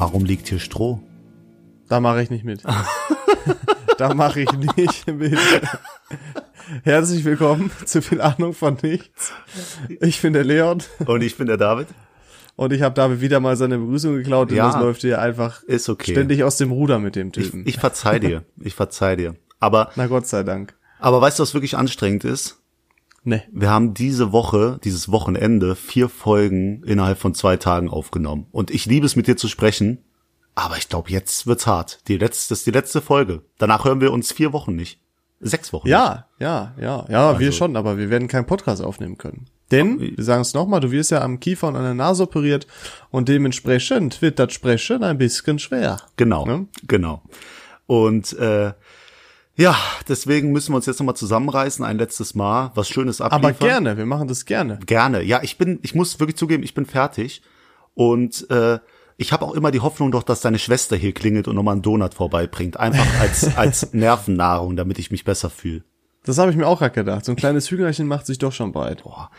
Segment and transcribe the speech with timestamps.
[0.00, 0.98] Warum liegt hier Stroh?
[1.86, 2.62] Da mache ich nicht mit.
[3.98, 5.38] da mache ich nicht mit.
[6.84, 9.34] Herzlich willkommen zu viel Ahnung von nichts.
[10.00, 10.82] Ich bin der Leon.
[11.04, 11.88] Und ich bin der David.
[12.56, 14.68] Und ich habe David wieder mal seine Begrüßung geklaut Ja.
[14.68, 16.12] und das läuft hier einfach Ist okay.
[16.12, 17.64] ständig aus dem Ruder mit dem Ich, Typen.
[17.66, 18.44] ich verzeih dir.
[18.58, 19.36] Ich verzeih dir.
[19.58, 20.74] Aber, Na Gott sei Dank.
[20.98, 22.59] aber weißt du, was wirklich anstrengend ist?
[23.22, 23.42] Ne.
[23.52, 28.46] Wir haben diese Woche, dieses Wochenende, vier Folgen innerhalb von zwei Tagen aufgenommen.
[28.50, 29.98] Und ich liebe es, mit dir zu sprechen.
[30.54, 32.00] Aber ich glaube, jetzt wird's hart.
[32.08, 33.42] Die letzte, das ist die letzte Folge.
[33.58, 35.00] Danach hören wir uns vier Wochen nicht.
[35.42, 35.88] Sechs Wochen.
[35.88, 39.46] Ja, ja, ja, ja, wir Also- schon, aber wir werden keinen Podcast aufnehmen können.
[39.70, 42.66] Denn, wir sagen es nochmal, du wirst ja am Kiefer und an der Nase operiert
[43.10, 45.98] und dementsprechend wird das Sprechen ein bisschen schwer.
[46.16, 46.66] Genau, Ne?
[46.88, 47.22] genau.
[47.86, 48.72] Und äh,
[49.60, 49.76] ja,
[50.08, 53.56] deswegen müssen wir uns jetzt nochmal zusammenreißen, ein letztes Mal, was Schönes abliefern.
[53.56, 54.78] Aber gerne, wir machen das gerne.
[54.86, 55.22] Gerne.
[55.22, 57.42] Ja, ich bin, ich muss wirklich zugeben, ich bin fertig.
[57.94, 58.78] Und äh,
[59.18, 61.82] ich habe auch immer die Hoffnung doch, dass deine Schwester hier klingelt und nochmal einen
[61.82, 62.78] Donut vorbeibringt.
[62.80, 65.84] Einfach als, als Nervennahrung, damit ich mich besser fühle.
[66.24, 67.26] Das habe ich mir auch gerade gedacht.
[67.26, 69.02] So ein kleines Hühnerchen macht sich doch schon breit.
[69.02, 69.30] Boah.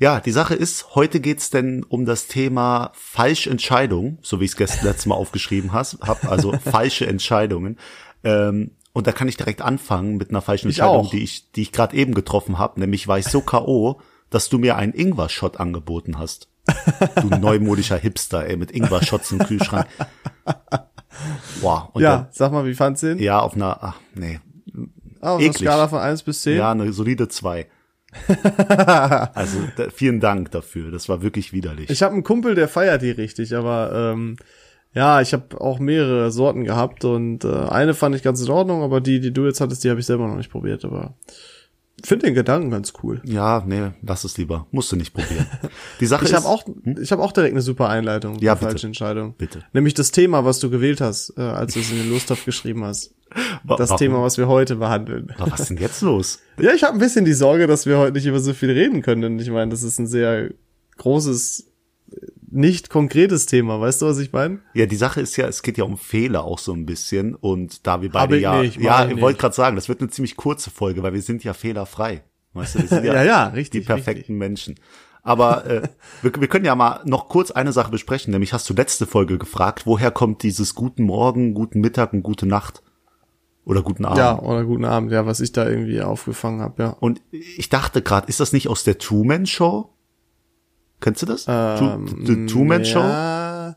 [0.00, 4.56] Ja, die Sache ist, heute geht's denn um das Thema Falschentscheidung, so wie ich es
[4.56, 7.76] gestern letztes Mal aufgeschrieben has- hab, also falsche Entscheidungen.
[8.24, 11.10] Ähm, und da kann ich direkt anfangen mit einer falschen Ich Entscheidung, auch.
[11.10, 12.80] die ich, die ich gerade eben getroffen habe.
[12.80, 16.48] Nämlich war ich so K.O., dass du mir einen Ingwer-Shot angeboten hast.
[17.22, 19.86] Du neumodischer Hipster, ey, mit Ingwer-Shots im Kühlschrank.
[21.60, 21.90] Wow.
[21.92, 23.18] Und Ja, sag mal, wie fand's den?
[23.18, 24.40] Dann, ja, auf einer, ach, nee,
[25.20, 25.52] Ah, auf einer.
[25.52, 26.56] Skala von 1 bis 10?
[26.58, 27.66] ja, eine solide zwei.
[29.34, 30.90] also da, vielen Dank dafür.
[30.90, 31.90] Das war wirklich widerlich.
[31.90, 34.36] Ich habe einen Kumpel, der feiert die richtig, aber ähm,
[34.98, 38.82] ja, ich habe auch mehrere Sorten gehabt und äh, eine fand ich ganz in Ordnung,
[38.82, 41.14] aber die, die du jetzt hattest, die habe ich selber noch nicht probiert, aber
[42.04, 43.20] finde den Gedanken ganz cool.
[43.24, 44.66] ja, nee, lass es lieber.
[44.72, 45.46] Musst du nicht probieren.
[46.00, 46.64] Die Sache Ich ist, habe auch,
[47.00, 48.38] ich habe auch direkt eine super Einleitung.
[48.40, 48.66] Ja, bitte.
[48.66, 49.34] falsche Entscheidung.
[49.38, 49.64] Bitte.
[49.72, 52.84] Nämlich das Thema, was du gewählt hast, äh, als du es in den Lostopf geschrieben
[52.84, 53.14] hast.
[53.66, 53.98] Das warum?
[53.98, 55.32] Thema, was wir heute behandeln.
[55.38, 56.38] Aber was ist denn jetzt los?
[56.58, 59.02] Ja, ich habe ein bisschen die Sorge, dass wir heute nicht über so viel reden
[59.02, 59.22] können.
[59.22, 60.50] Denn ich meine, das ist ein sehr
[60.96, 61.66] großes,
[62.50, 63.80] nicht konkretes Thema.
[63.80, 64.60] Weißt du, was ich meine?
[64.74, 67.86] Ja, die Sache ist ja, es geht ja um Fehler auch so ein bisschen und
[67.86, 70.70] da wir beide ja, nicht, ja, ich wollte gerade sagen, das wird eine ziemlich kurze
[70.70, 72.22] Folge, weil wir sind ja fehlerfrei.
[72.54, 74.36] Weißt du, wir sind ja, Ja, ja, die richtig, perfekten richtig.
[74.36, 74.74] Menschen.
[75.22, 75.82] Aber äh,
[76.22, 79.38] wir, wir können ja mal noch kurz eine Sache besprechen, nämlich hast du letzte Folge
[79.38, 82.82] gefragt, woher kommt dieses guten Morgen, guten Mittag und gute Nacht?
[83.64, 84.18] Oder guten Abend?
[84.18, 86.88] Ja, oder guten Abend, ja, was ich da irgendwie aufgefangen habe, ja.
[87.00, 89.90] Und ich dachte gerade, ist das nicht aus der Two-Man Show?
[91.00, 91.46] Kennst du das?
[91.48, 92.98] Ähm, Two- The Two-Man Show?
[93.00, 93.76] Ja,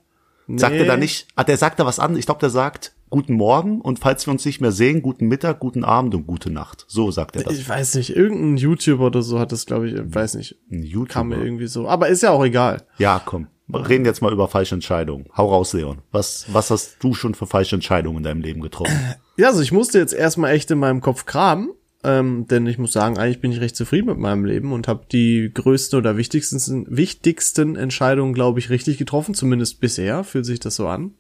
[0.58, 3.34] Sagt er da nicht, ah, der sagt da was an, ich glaube, der sagt guten
[3.36, 6.84] Morgen und falls wir uns nicht mehr sehen, guten Mittag, guten Abend und gute Nacht.
[6.88, 7.54] So sagt er das.
[7.58, 11.14] Ich weiß nicht, irgendein YouTuber oder so hat das, glaube ich, weiß nicht, Ein YouTuber.
[11.14, 11.88] kam mir irgendwie so.
[11.88, 12.84] Aber ist ja auch egal.
[12.98, 13.48] Ja, komm.
[13.74, 15.28] Reden jetzt mal über falsche Entscheidungen.
[15.38, 16.00] Hau raus, Leon.
[16.12, 18.98] Was, was hast du schon für falsche Entscheidungen in deinem Leben getroffen?
[19.38, 21.70] Ja, also ich musste jetzt erstmal echt in meinem Kopf kramen,
[22.04, 25.06] ähm, denn ich muss sagen, eigentlich bin ich recht zufrieden mit meinem Leben und habe
[25.12, 30.76] die größten oder wichtigsten, wichtigsten Entscheidungen, glaube ich, richtig getroffen, zumindest bisher, fühlt sich das
[30.76, 31.14] so an.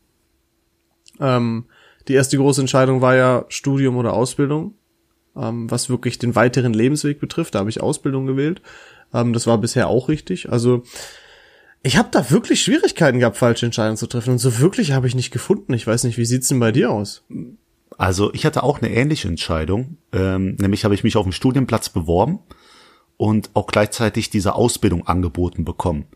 [1.19, 1.65] Ähm,
[2.07, 4.73] die erste große Entscheidung war ja Studium oder Ausbildung,
[5.35, 7.53] ähm, was wirklich den weiteren Lebensweg betrifft.
[7.53, 8.61] Da habe ich Ausbildung gewählt.
[9.13, 10.51] Ähm, das war bisher auch richtig.
[10.51, 10.83] Also
[11.83, 14.31] ich habe da wirklich Schwierigkeiten gehabt, falsche Entscheidungen zu treffen.
[14.31, 15.73] Und so wirklich habe ich nicht gefunden.
[15.73, 17.23] Ich weiß nicht, wie sieht's denn bei dir aus?
[18.01, 19.97] Also ich hatte auch eine ähnliche Entscheidung.
[20.11, 22.39] Ähm, nämlich habe ich mich auf dem Studienplatz beworben
[23.17, 26.07] und auch gleichzeitig diese Ausbildung angeboten bekommen.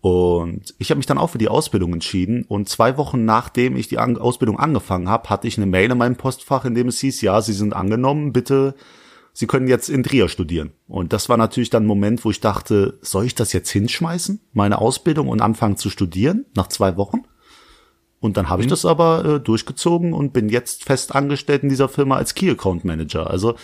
[0.00, 2.46] Und ich habe mich dann auch für die Ausbildung entschieden.
[2.48, 5.98] Und zwei Wochen nachdem ich die An Ausbildung angefangen habe, hatte ich eine Mail in
[5.98, 8.74] meinem Postfach, in dem es hieß, ja, Sie sind angenommen, bitte,
[9.34, 10.72] Sie können jetzt in Trier studieren.
[10.86, 14.40] Und das war natürlich dann ein Moment, wo ich dachte, soll ich das jetzt hinschmeißen,
[14.54, 17.24] meine Ausbildung und anfangen zu studieren nach zwei Wochen?
[18.20, 21.88] Und dann habe ich das aber äh, durchgezogen und bin jetzt fest angestellt in dieser
[21.88, 23.30] Firma als Key Account Manager.
[23.30, 23.54] Also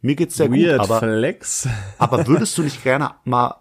[0.00, 1.68] mir geht's sehr Weird gut, aber Flex.
[1.98, 3.56] aber würdest du nicht gerne mal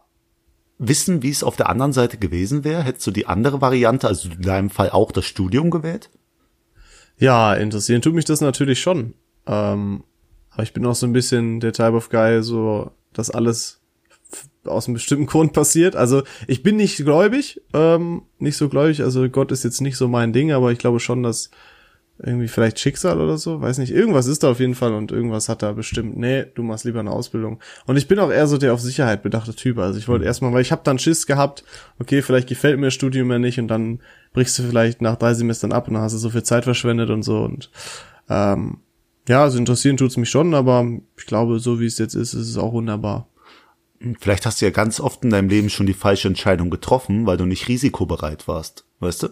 [0.77, 2.83] wissen, wie es auf der anderen Seite gewesen wäre?
[2.83, 6.09] Hättest du die andere Variante, also in deinem Fall auch das Studium gewählt?
[7.17, 9.15] Ja, interessieren tut mich das natürlich schon.
[9.45, 10.03] Ähm,
[10.51, 13.78] aber ich bin auch so ein bisschen der Type of Guy, so, dass alles
[14.65, 15.95] aus einem bestimmten Grund passiert.
[15.95, 19.01] Also ich bin nicht gläubig, ähm, nicht so gläubig.
[19.01, 21.49] Also Gott ist jetzt nicht so mein Ding, aber ich glaube schon, dass
[22.21, 23.91] irgendwie vielleicht Schicksal oder so, weiß nicht.
[23.91, 26.17] Irgendwas ist da auf jeden Fall und irgendwas hat da bestimmt.
[26.17, 27.59] Nee, du machst lieber eine Ausbildung.
[27.85, 29.77] Und ich bin auch eher so der auf Sicherheit bedachte Typ.
[29.77, 31.63] Also ich wollte erstmal, weil ich habe dann Schiss gehabt,
[31.97, 34.01] okay, vielleicht gefällt mir das Studium ja nicht und dann
[34.33, 37.09] brichst du vielleicht nach drei Semestern ab und dann hast du so viel Zeit verschwendet
[37.09, 37.41] und so.
[37.43, 37.71] Und
[38.29, 38.79] ähm,
[39.29, 40.85] ja, also interessieren tut's mich schon, aber
[41.17, 43.28] ich glaube, so wie es jetzt ist, ist es auch wunderbar.
[44.19, 47.37] Vielleicht hast du ja ganz oft in deinem Leben schon die falsche Entscheidung getroffen, weil
[47.37, 49.29] du nicht risikobereit warst, weißt du?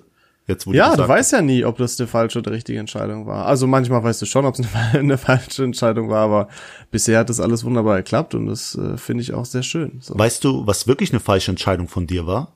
[0.47, 3.45] Jetzt, wo Ja, du weißt ja nie, ob das eine falsche oder richtige Entscheidung war.
[3.45, 4.69] Also manchmal weißt du schon, ob es eine,
[4.99, 6.47] eine falsche Entscheidung war, aber
[6.89, 9.97] bisher hat das alles wunderbar geklappt und das äh, finde ich auch sehr schön.
[9.99, 10.17] So.
[10.17, 12.55] Weißt du, was wirklich eine falsche Entscheidung von dir war?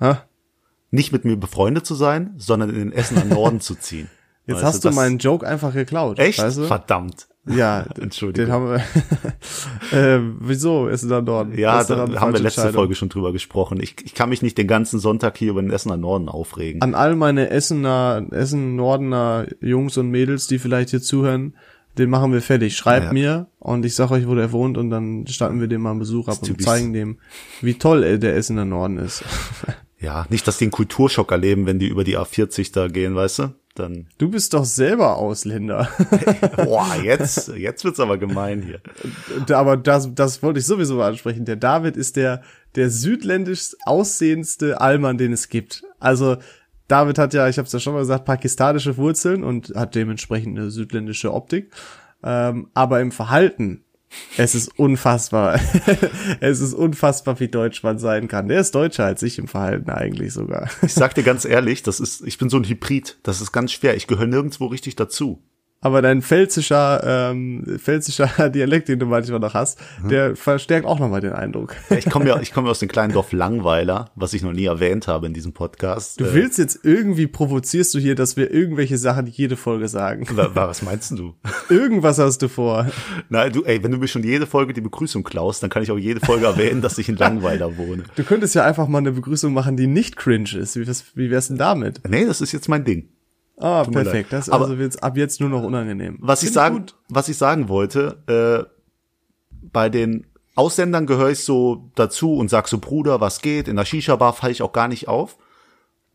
[0.00, 0.24] Ha?
[0.90, 4.08] Nicht mit mir befreundet zu sein, sondern in den Essen an Norden zu ziehen.
[4.46, 6.18] Jetzt Weißt hast du meinen Joke einfach geklaut.
[6.18, 6.38] Echt?
[6.38, 6.64] Weißt du?
[6.64, 7.28] Verdammt.
[7.48, 8.46] Ja, Entschuldigung.
[8.46, 8.82] den haben wir.
[10.16, 11.56] äh, wieso ist da Norden?
[11.56, 12.72] Ja, da haben wir letzte?
[12.72, 13.78] Folge schon drüber gesprochen.
[13.80, 16.82] Ich, ich kann mich nicht den ganzen Sonntag hier über den Essen an Norden aufregen.
[16.82, 21.54] An all meine Essener, Essen-Nordener Jungs und Mädels, die vielleicht hier zuhören,
[21.98, 22.76] den machen wir fertig.
[22.76, 23.12] Schreibt Ja.
[23.12, 25.98] mir und ich sag euch, wo der wohnt und dann starten wir dem mal einen
[26.00, 26.66] Besuch ab und typisch.
[26.66, 27.18] zeigen dem,
[27.62, 29.24] wie toll äh, der Essener Norden ist.
[29.98, 33.38] Ja, nicht, dass die einen Kulturschock erleben, wenn die über die A40 da gehen, weißt
[33.38, 33.54] du?
[33.78, 35.88] Dann, Du bist doch selber Ausländer.
[36.56, 38.80] boah, jetzt, jetzt wird's aber gemein hier.
[39.54, 41.44] Aber das, das wollte ich sowieso mal ansprechen.
[41.44, 42.42] Der David ist der,
[42.74, 45.84] der südländisch aussehendste Allmann, den es gibt.
[46.00, 46.38] Also,
[46.88, 50.58] David hat ja, ich habe es ja schon mal gesagt, pakistanische Wurzeln und hat dementsprechend
[50.58, 51.72] eine südländische Optik.
[52.22, 53.84] Ähm, aber im Verhalten,
[54.36, 55.58] es ist unfassbar.
[56.40, 58.48] es ist unfassbar, wie deutsch man sein kann.
[58.48, 60.68] Der ist deutscher als ich im Verhalten eigentlich sogar.
[60.82, 63.18] Ich sag dir ganz ehrlich, das ist, ich bin so ein Hybrid.
[63.22, 63.96] Das ist ganz schwer.
[63.96, 65.42] Ich gehöre nirgendwo richtig dazu.
[65.86, 70.08] Aber dein pfälzischer, ähm, pfälzischer Dialekt, den du manchmal noch hast, Mhm.
[70.08, 71.76] der verstärkt auch nochmal den Eindruck.
[71.90, 74.52] Ja, Ich komme ja, ich komme ja aus dem kleinen Dorf Langweiler, was ich noch
[74.52, 76.18] nie erwähnt habe in diesem Podcast.
[76.20, 80.26] Du Äh, willst jetzt irgendwie provozierst du hier, dass wir irgendwelche Sachen jede Folge sagen.
[80.32, 81.34] wa- wa- was meinst du?
[81.70, 82.86] Irgendwas hast du vor.
[83.28, 85.90] Na, du, ey, wenn du mir schon jede Folge die Begrüßung klaust, dann kann ich
[85.92, 88.02] auch jede Folge erwähnen, dass ich in Langweiler wohne.
[88.16, 90.74] Du könntest ja einfach mal eine Begrüßung machen, die nicht cringe ist.
[90.76, 92.00] Wie, was, wie wär's denn damit?
[92.08, 93.08] Nee, das ist jetzt mein Ding.
[93.58, 94.32] Ah, mir perfekt.
[94.32, 96.18] Das Aber- also wird's ab jetzt nur noch unangenehm.
[96.20, 96.94] Was ich sagen, gut.
[97.08, 98.70] was ich sagen wollte, äh,
[99.72, 103.68] bei den Ausländern gehöre ich so dazu und sag so, Bruder, was geht?
[103.68, 105.36] In der Shisha-Bar falle ich auch gar nicht auf.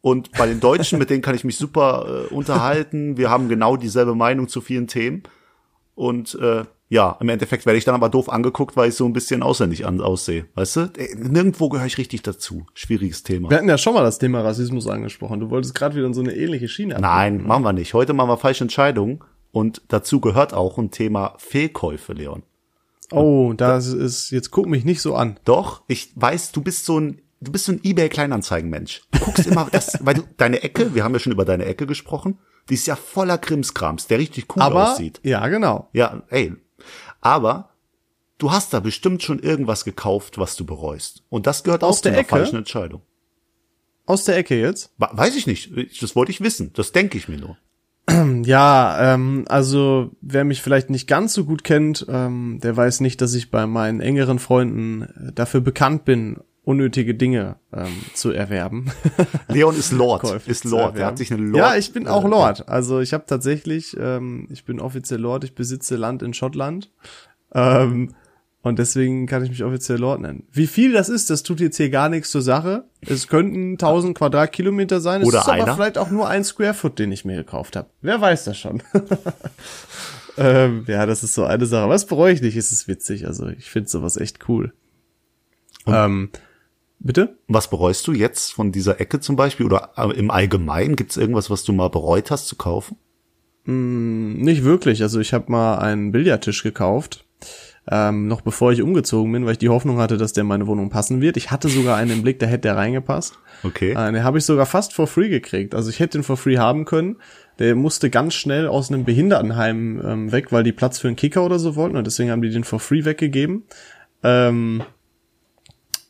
[0.02, 3.18] Und bei den Deutschen, mit denen kann ich mich super äh, unterhalten.
[3.18, 5.22] Wir haben genau dieselbe Meinung zu vielen Themen.
[5.94, 9.14] Und äh, ja, im Endeffekt werde ich dann aber doof angeguckt, weil ich so ein
[9.14, 10.48] bisschen ausländisch an, aussehe.
[10.56, 10.82] Weißt du?
[10.98, 12.66] Äh, Nirgendwo gehöre ich richtig dazu.
[12.74, 13.50] Schwieriges Thema.
[13.50, 15.40] Wir hatten ja schon mal das Thema Rassismus angesprochen.
[15.40, 16.98] Du wolltest gerade wieder in so eine ähnliche Schiene.
[17.00, 17.94] Nein, machen wir nicht.
[17.94, 19.22] Heute machen wir falsche Entscheidungen.
[19.54, 22.44] Und dazu gehört auch ein Thema Fehlkäufe, Leon.
[23.10, 25.40] Oh, das ist, jetzt guck mich nicht so an.
[25.46, 29.04] Doch, ich weiß, du bist so ein, du bist so ein eBay-Kleinanzeigen-Mensch.
[29.12, 31.88] Du guckst immer, das, weil du, deine Ecke, wir haben ja schon über deine Ecke
[31.88, 32.38] gesprochen,
[32.70, 35.22] die ist ja voller Krimskrams, der richtig cool Aber, aussieht.
[35.24, 35.88] ja, genau.
[35.94, 36.54] Ja, ey.
[37.22, 37.70] Aber
[38.38, 41.24] du hast da bestimmt schon irgendwas gekauft, was du bereust.
[41.30, 42.30] Und das gehört Aus auch zu der einer Ecke?
[42.30, 43.02] falschen Entscheidung.
[44.06, 44.92] Aus der Ecke jetzt?
[44.98, 45.72] Weiß ich nicht.
[46.02, 46.72] Das wollte ich wissen.
[46.74, 47.58] Das denke ich mir nur.
[48.44, 53.22] Ja, ähm, also wer mich vielleicht nicht ganz so gut kennt, ähm, der weiß nicht,
[53.22, 58.92] dass ich bei meinen engeren Freunden äh, dafür bekannt bin, unnötige Dinge ähm, zu erwerben.
[59.48, 60.22] Leon ist Lord.
[60.22, 60.98] Käufe ist Lord.
[60.98, 61.58] Er hat sich eine Lord.
[61.58, 62.70] Ja, ich bin auch äh, Lord.
[62.70, 66.92] Also ich habe tatsächlich, ähm, ich bin offiziell Lord, ich besitze Land in Schottland.
[67.54, 68.14] Ähm,
[68.64, 70.44] und deswegen kann ich mich offiziell Lord nennen.
[70.52, 72.86] Wie viel das ist, das tut jetzt hier gar nichts zur Sache.
[73.02, 75.22] Es könnten 1000 Quadratkilometer sein.
[75.24, 75.76] Es Oder ist aber einer.
[75.76, 77.90] vielleicht auch nur ein Square Foot, den ich mir gekauft habe.
[78.02, 78.84] Wer weiß das schon.
[80.38, 81.90] ähm, ja, das ist so eine Sache.
[81.90, 82.56] Was bereue ich nicht?
[82.56, 83.26] Es ist witzig.
[83.26, 84.74] Also ich finde sowas echt cool.
[85.88, 86.30] Ähm,
[87.04, 87.38] bitte?
[87.48, 90.96] Was bereust du jetzt von dieser Ecke zum Beispiel oder äh, im Allgemeinen?
[90.96, 92.98] Gibt es irgendwas, was du mal bereut hast zu kaufen?
[93.66, 95.04] Nicht wirklich.
[95.04, 97.26] Also ich habe mal einen Billardtisch gekauft,
[97.90, 100.66] ähm, noch bevor ich umgezogen bin, weil ich die Hoffnung hatte, dass der in meine
[100.66, 101.38] Wohnung passen wird.
[101.38, 103.38] Ich hatte sogar einen im Blick, da hätte der reingepasst.
[103.64, 103.92] Okay.
[103.92, 105.76] Äh, den habe ich sogar fast for free gekriegt.
[105.76, 107.18] Also ich hätte den for free haben können.
[107.60, 111.46] Der musste ganz schnell aus einem Behindertenheim ähm, weg, weil die Platz für einen Kicker
[111.46, 113.64] oder so wollten und deswegen haben die den for free weggegeben.
[114.24, 114.84] Ähm,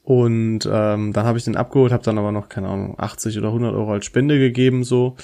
[0.03, 3.47] und ähm, dann habe ich den abgeholt, habe dann aber noch, keine Ahnung, 80 oder
[3.47, 5.15] 100 Euro als Spende gegeben, so.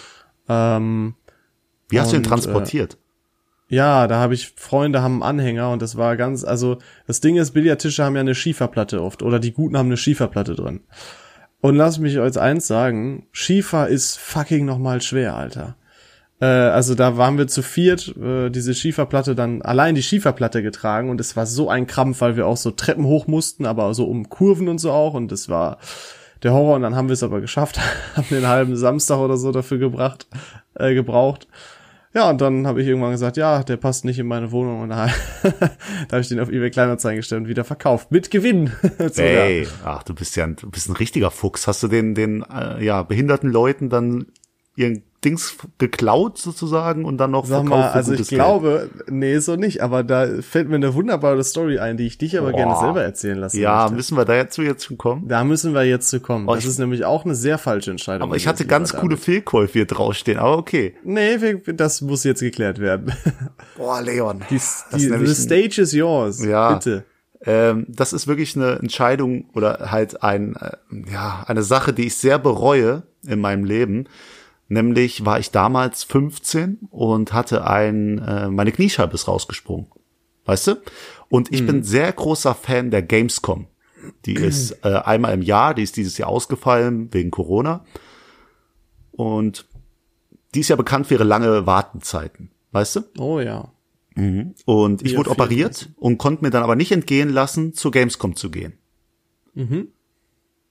[0.48, 1.16] Ähm,
[1.90, 2.98] Wie hast du ihn und, transportiert?
[3.70, 7.36] ja, da habe ich Freunde haben einen Anhänger und das war ganz, also das Ding
[7.36, 10.82] ist, Billardtische haben ja eine Schieferplatte oft oder die guten haben eine Schieferplatte drin.
[11.60, 15.76] Und lass mich euch eins sagen, Schiefer ist fucking nochmal schwer, Alter.
[16.40, 21.10] Äh, also da waren wir zu viert, äh, diese Schieferplatte dann allein die Schieferplatte getragen
[21.10, 24.06] und es war so ein Krampf, weil wir auch so Treppen hoch mussten, aber so
[24.06, 25.80] um Kurven und so auch und es war
[26.44, 27.80] der Horror und dann haben wir es aber geschafft,
[28.16, 30.28] haben den halben Samstag oder so dafür gebracht,
[30.76, 31.48] äh, gebraucht.
[32.14, 34.90] Ja, und dann habe ich irgendwann gesagt, ja, der passt nicht in meine Wohnung und
[34.90, 35.08] da,
[35.44, 35.70] da
[36.12, 38.72] habe ich den auf eBay Kleinanzeigen gestellt und wieder verkauft mit Gewinn.
[38.82, 39.18] Sogar.
[39.20, 41.68] Ey, ach, du bist ja ein, du bist ein richtiger Fuchs.
[41.68, 44.28] Hast du den, den, äh, ja, behinderten Leuten dann
[44.78, 49.56] ihren Dings geklaut sozusagen und dann noch Sag verkauft mal, also ich glaube, nee, so
[49.56, 52.58] nicht, aber da fällt mir eine wunderbare Story ein, die ich dich aber Boah.
[52.58, 53.60] gerne selber erzählen lassen.
[53.60, 53.96] Ja, möchte.
[53.96, 55.28] müssen wir da jetzt, jetzt schon kommen?
[55.28, 56.48] Da müssen wir jetzt zu kommen.
[56.48, 58.28] Oh, das ist nämlich auch eine sehr falsche Entscheidung.
[58.30, 59.18] Aber ich hatte ganz coole.
[59.18, 60.96] Fehlkäufe hier draufstehen, aber okay.
[61.04, 61.38] Nee,
[61.74, 63.12] das muss jetzt geklärt werden.
[63.78, 64.44] Boah, Leon.
[64.52, 64.60] Die,
[64.96, 66.46] die, the stage is yours.
[66.46, 66.76] Ja.
[66.76, 67.04] Bitte.
[67.44, 72.16] Ähm, das ist wirklich eine Entscheidung oder halt ein, äh, ja, eine Sache, die ich
[72.16, 74.06] sehr bereue in meinem Leben.
[74.70, 79.88] Nämlich war ich damals 15 und hatte ein, äh, meine Kniescheibe ist rausgesprungen.
[80.46, 80.76] Weißt du?
[81.30, 83.68] Und ich bin sehr großer Fan der Gamescom.
[84.26, 87.86] Die ist äh, einmal im Jahr, die ist dieses Jahr ausgefallen wegen Corona.
[89.12, 89.68] Und
[90.54, 92.52] die ist ja bekannt für ihre lange Wartenzeiten.
[92.72, 93.02] Weißt du?
[93.18, 93.72] Oh ja.
[94.66, 98.50] Und ich wurde operiert und konnte mir dann aber nicht entgehen lassen, zur Gamescom zu
[98.50, 98.74] gehen.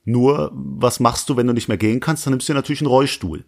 [0.04, 2.26] Nur, was machst du, wenn du nicht mehr gehen kannst?
[2.26, 3.44] Dann nimmst du dir natürlich einen Rollstuhl.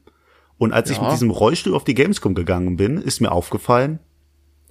[0.58, 1.04] Und als ich Ja.
[1.04, 4.00] mit diesem Rollstuhl auf die Gamescom gegangen bin, ist mir aufgefallen,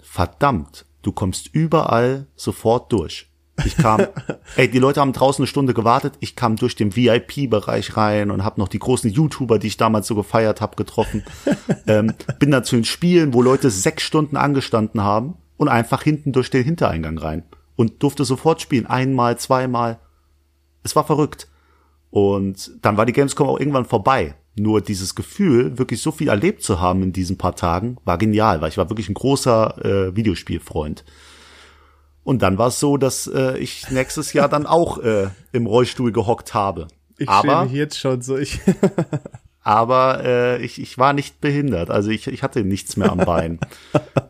[0.02, 3.30] verdammt, du kommst überall sofort durch.
[3.66, 4.02] Ich kam,
[4.56, 6.14] ey, die Leute haben draußen eine Stunde gewartet.
[6.20, 10.08] Ich kam durch den VIP-Bereich rein und habe noch die großen YouTuber, die ich damals
[10.08, 11.24] so gefeiert habe, getroffen.
[11.88, 16.34] ähm, bin dann zu den Spielen, wo Leute sechs Stunden angestanden haben und einfach hinten
[16.34, 17.44] durch den Hintereingang rein
[17.76, 18.86] und durfte sofort spielen.
[18.86, 20.00] Einmal, zweimal.
[20.84, 21.48] Es war verrückt.
[22.12, 24.36] Und dann war die Gamescom auch irgendwann vorbei.
[24.58, 28.62] Nur dieses Gefühl, wirklich so viel erlebt zu haben in diesen paar Tagen, war genial,
[28.62, 31.06] weil ich war wirklich ein großer äh, Videospielfreund.
[32.24, 36.12] Und dann war es so, dass äh, ich nächstes Jahr dann auch äh, im Rollstuhl
[36.12, 36.88] gehockt habe.
[37.18, 38.38] Ich aber mich jetzt schon so.
[38.38, 38.60] Ich,
[39.62, 43.60] aber äh, ich, ich war nicht behindert, also ich, ich hatte nichts mehr am Bein.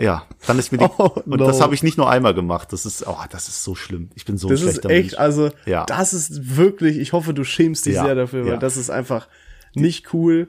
[0.00, 1.46] ja, dann ist mir die, Oh, und no.
[1.46, 2.72] das habe ich nicht nur einmal gemacht.
[2.72, 4.10] Das ist, oh, das ist so schlimm.
[4.14, 5.14] Ich bin so ein das ist echt, Mensch.
[5.18, 5.84] also Ja.
[5.86, 8.58] das ist wirklich, ich hoffe, du schämst dich Ja, sehr dafür, weil ja.
[8.58, 9.28] das ist einfach
[9.74, 10.48] nicht cool.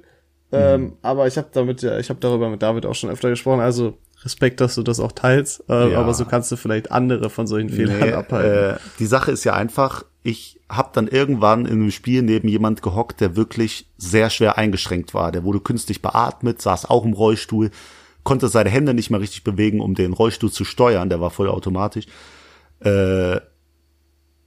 [0.52, 3.60] Ähm, aber ich habe damit, ja, ich habe darüber mit David auch schon öfter gesprochen.
[3.60, 5.64] Also Respekt, dass du das auch teilst.
[5.70, 6.00] Äh, Ja.
[6.00, 8.76] Aber so kannst du vielleicht andere von solchen Fehlern Nee, abhalten.
[8.78, 12.82] äh, die Sache ist ja einfach, ich habe dann irgendwann in einem Spiel neben jemand
[12.82, 15.32] gehockt, der wirklich sehr schwer eingeschränkt war.
[15.32, 17.70] Der wurde künstlich beatmet, saß auch im Rollstuhl,
[18.26, 21.08] konnte seine Hände nicht mehr richtig bewegen, um den Rollstuhl zu steuern.
[21.10, 22.08] Der war voll automatisch.
[22.82, 23.40] Äh,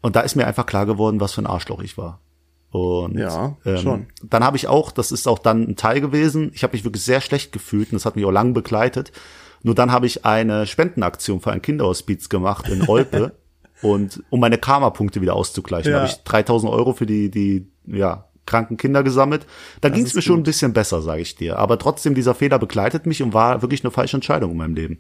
[0.02, 2.20] und da ist mir einfach klar geworden, was für ein Arschloch ich war.
[2.70, 4.06] Und Ja, ähm, schon.
[4.22, 7.02] dann habe ich auch, das ist auch dann ein Teil gewesen, ich habe mich wirklich
[7.04, 9.10] sehr schlecht gefühlt und das hat mich auch lang begleitet.
[9.62, 13.32] Nur dann habe ich eine Spendenaktion für ein Kinderhospiz gemacht in Olpe
[13.82, 15.98] und um meine Karma-Punkte wieder auszugleichen, Ja.
[16.00, 19.46] habe ich 3000 Euro für die die ja kranken Kinder gesammelt.
[19.80, 20.46] Da ging es mir schon ein gut.
[20.46, 21.58] bisschen besser, sage ich dir.
[21.58, 24.98] Aber trotzdem dieser Fehler begleitet mich und war wirklich eine falsche Entscheidung in meinem Leben.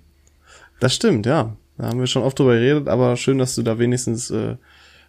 [0.78, 1.56] Das stimmt, ja.
[1.76, 4.56] Da haben wir schon oft drüber geredet, aber schön, dass du da wenigstens äh,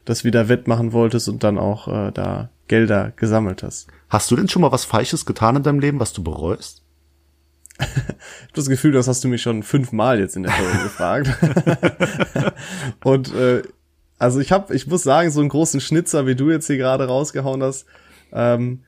[0.05, 3.87] das wieder wettmachen wolltest und dann auch äh, da Gelder gesammelt hast.
[4.09, 6.83] Hast du denn schon mal was Falsches getan in deinem Leben, was du bereust?
[7.79, 11.29] Ich hab das Gefühl, das hast du mich schon fünfmal jetzt in der Folge gefragt.
[13.03, 13.61] Und äh,
[14.17, 17.07] also ich habe, ich muss sagen, so einen großen Schnitzer, wie du jetzt hier gerade
[17.07, 17.85] rausgehauen hast,
[18.33, 18.81] ähm,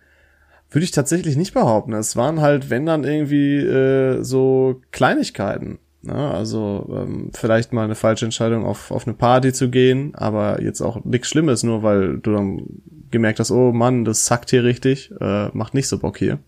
[0.70, 1.94] würde ich tatsächlich nicht behaupten.
[1.94, 5.80] Es waren halt, wenn dann irgendwie äh, so Kleinigkeiten.
[6.02, 6.14] Ne?
[6.14, 10.82] Also ähm, vielleicht mal eine falsche Entscheidung auf, auf eine Party zu gehen, aber jetzt
[10.82, 12.66] auch nichts Schlimmes, nur weil du dann
[13.12, 16.40] gemerkt hast, oh Mann, das sackt hier richtig, äh, macht nicht so Bock hier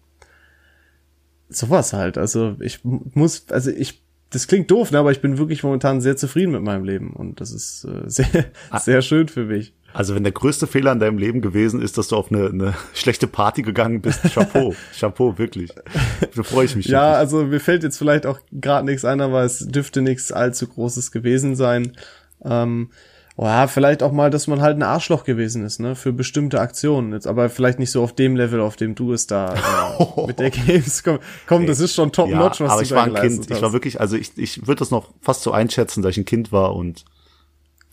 [1.55, 2.17] sowas halt.
[2.17, 6.17] Also ich muss, also ich, das klingt doof, ne, aber ich bin wirklich momentan sehr
[6.17, 8.45] zufrieden mit meinem Leben und das ist äh, sehr,
[8.79, 9.73] sehr schön für mich.
[9.93, 12.73] Also wenn der größte Fehler in deinem Leben gewesen ist, dass du auf eine, eine
[12.93, 15.71] schlechte Party gegangen bist, Chapeau, Chapeau, wirklich.
[16.35, 16.87] Da freue ich mich.
[16.87, 17.17] Ja, wirklich.
[17.17, 21.11] also mir fällt jetzt vielleicht auch gerade nichts ein, aber es dürfte nichts allzu Großes
[21.11, 21.93] gewesen sein.
[22.43, 22.89] Ähm,
[23.35, 26.59] oh ja, vielleicht auch mal, dass man halt ein Arschloch gewesen ist, ne, für bestimmte
[26.59, 27.13] Aktionen.
[27.13, 30.39] Jetzt aber vielleicht nicht so auf dem Level, auf dem du es da äh, mit
[30.39, 32.95] der Games komm, komm, das ist schon top ja, notch, was aber du ich da
[32.95, 33.45] war ein Kind.
[33.45, 33.61] Ich hast.
[33.61, 36.51] war wirklich, also ich, ich würde das noch fast so einschätzen, dass ich ein Kind
[36.51, 37.05] war und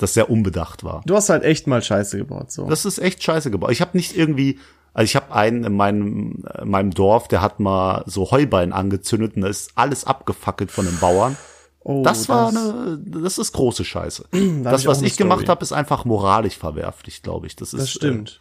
[0.02, 1.02] das sehr unbedacht war.
[1.06, 2.66] du hast halt echt mal Scheiße gebaut, so.
[2.68, 3.70] Das ist echt scheiße gebaut.
[3.72, 4.58] Ich habe nicht irgendwie,
[4.94, 9.36] also ich habe einen in meinem, in meinem Dorf, der hat mal so Heuballen angezündet
[9.36, 11.36] und da ist alles abgefackelt von den Bauern.
[11.84, 14.24] oh, Das war eine, das ist große Scheiße.
[14.64, 17.56] das, ich was ich gemacht habe, ist einfach moralisch verwerflich, glaube ich.
[17.56, 18.40] Das ist Das stimmt.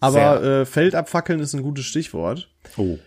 [0.00, 2.48] Aber sehr- äh, Feld abfackeln ist ein gutes Stichwort.
[2.76, 2.98] Äh, oh.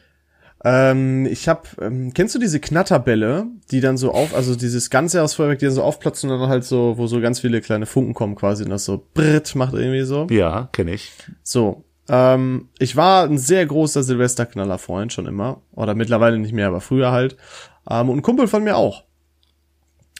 [0.63, 5.23] Ähm, ich hab, ähm, kennst du diese Knatterbälle, die dann so auf, also dieses ganze
[5.23, 7.85] aus Feuerwerk, die dann so aufplatzen und dann halt so, wo so ganz viele kleine
[7.85, 10.27] Funken kommen quasi und das so britt macht irgendwie so.
[10.29, 11.13] Ja, kenne ich.
[11.43, 11.85] So.
[12.09, 15.61] Ähm, ich war ein sehr großer Silvesterknaller-Freund schon immer.
[15.73, 17.37] Oder mittlerweile nicht mehr, aber früher halt.
[17.89, 19.03] Ähm, und ein Kumpel von mir auch.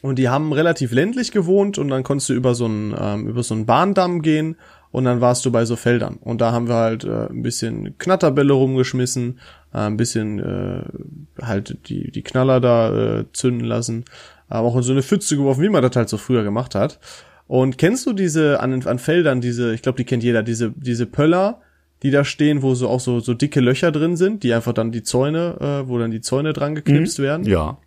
[0.02, 3.44] Und die haben relativ ländlich gewohnt und dann konntest du über so einen, ähm, über
[3.44, 4.56] so einen Bahndamm gehen
[4.92, 6.18] und dann warst du bei so Feldern.
[6.22, 9.40] Und da haben wir halt äh, ein bisschen Knatterbälle rumgeschmissen.
[9.74, 14.06] Äh, ein bisschen äh, halt die, die Knaller da äh, zünden lassen,
[14.48, 17.00] aber auch in so eine Pfütze geworfen, wie man das halt so früher gemacht hat.
[17.48, 21.06] Und kennst du diese an, an Feldern, diese, ich glaube, die kennt jeder, diese, diese
[21.06, 21.62] Pöller,
[22.04, 24.92] die da stehen, wo so auch so, so dicke Löcher drin sind, die einfach dann
[24.92, 27.24] die Zäune, äh, wo dann die Zäune dran geknipst mhm.
[27.24, 27.46] werden.
[27.46, 27.78] Ja.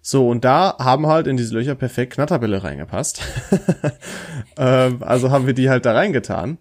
[0.00, 3.22] So, und da haben halt in diese Löcher perfekt Knatterbälle reingepasst.
[4.58, 6.58] ähm, also haben wir die halt da reingetan.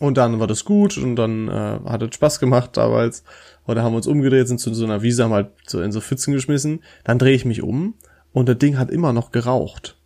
[0.00, 3.22] Und dann war das gut und dann äh, hat es Spaß gemacht damals.
[3.66, 6.00] Oder haben wir uns umgedreht, sind zu so einer Wiese, haben halt so in so
[6.00, 6.82] Pfützen geschmissen.
[7.04, 7.94] Dann drehe ich mich um
[8.32, 9.98] und das Ding hat immer noch geraucht.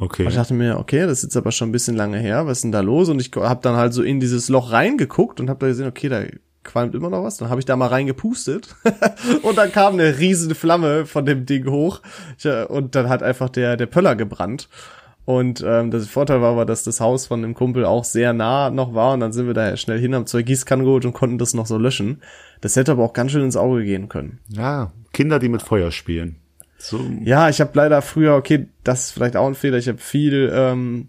[0.00, 0.24] Okay.
[0.24, 2.58] Und ich dachte mir, okay, das ist jetzt aber schon ein bisschen lange her, was
[2.58, 3.08] ist denn da los?
[3.08, 6.08] Und ich habe dann halt so in dieses Loch reingeguckt und habe da gesehen, okay,
[6.08, 6.24] da
[6.64, 7.36] qualmt immer noch was.
[7.36, 8.74] Dann habe ich da mal reingepustet
[9.42, 12.00] und dann kam eine riesige Flamme von dem Ding hoch
[12.42, 14.68] äh, und dann hat einfach der der Pöller gebrannt.
[15.24, 18.70] Und ähm, das Vorteil war aber, dass das Haus von dem Kumpel auch sehr nah
[18.70, 21.38] noch war und dann sind wir da schnell hin, haben zwei Gießkannen geholt und konnten
[21.38, 22.22] das noch so löschen.
[22.60, 24.40] Das hätte aber auch ganz schön ins Auge gehen können.
[24.48, 26.36] Ja, Kinder, die mit Feuer spielen.
[26.78, 27.00] So.
[27.22, 30.50] Ja, ich habe leider früher, okay, das ist vielleicht auch ein Fehler, ich habe viel
[30.52, 31.08] ähm,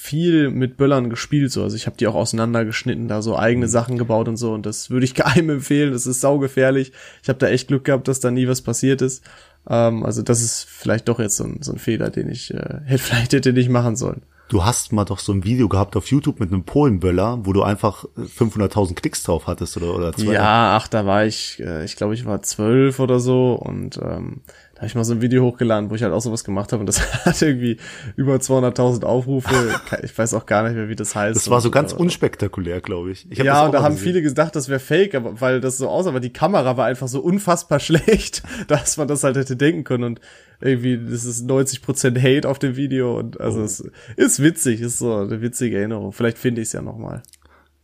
[0.00, 1.62] viel mit Böllern gespielt, so.
[1.62, 3.70] Also ich habe die auch auseinandergeschnitten, da so eigene mhm.
[3.70, 4.52] Sachen gebaut und so.
[4.54, 5.92] Und das würde ich keinem empfehlen.
[5.92, 6.92] Das ist saugefährlich.
[7.22, 9.22] Ich habe da echt Glück gehabt, dass da nie was passiert ist.
[9.68, 12.80] Ähm, also das ist vielleicht doch jetzt so ein, so ein Fehler, den ich äh,
[12.84, 14.22] hätte vielleicht hätte nicht machen sollen.
[14.48, 17.62] Du hast mal doch so ein Video gehabt auf YouTube mit einem Polenböller, wo du
[17.62, 20.32] einfach 500.000 Klicks drauf hattest oder oder zwei.
[20.32, 24.40] Ja, ach, da war ich, äh, ich glaube, ich war zwölf oder so und ähm,
[24.80, 26.86] habe ich mal so ein Video hochgeladen, wo ich halt auch sowas gemacht habe und
[26.86, 27.76] das hat irgendwie
[28.16, 29.78] über 200.000 Aufrufe.
[30.02, 31.36] Ich weiß auch gar nicht mehr, wie das heißt.
[31.36, 33.30] Das war so ganz unspektakulär, glaube ich.
[33.30, 34.14] ich ja, und da haben gesehen.
[34.14, 37.08] viele gedacht, das wäre fake, aber, weil das so aussah, aber die Kamera war einfach
[37.08, 40.20] so unfassbar schlecht, dass man das halt hätte denken können und
[40.62, 43.64] irgendwie, das ist 90% Hate auf dem Video und also oh.
[43.64, 43.84] es
[44.16, 46.12] ist witzig, ist so eine witzige Erinnerung.
[46.12, 47.22] Vielleicht finde ich es ja nochmal.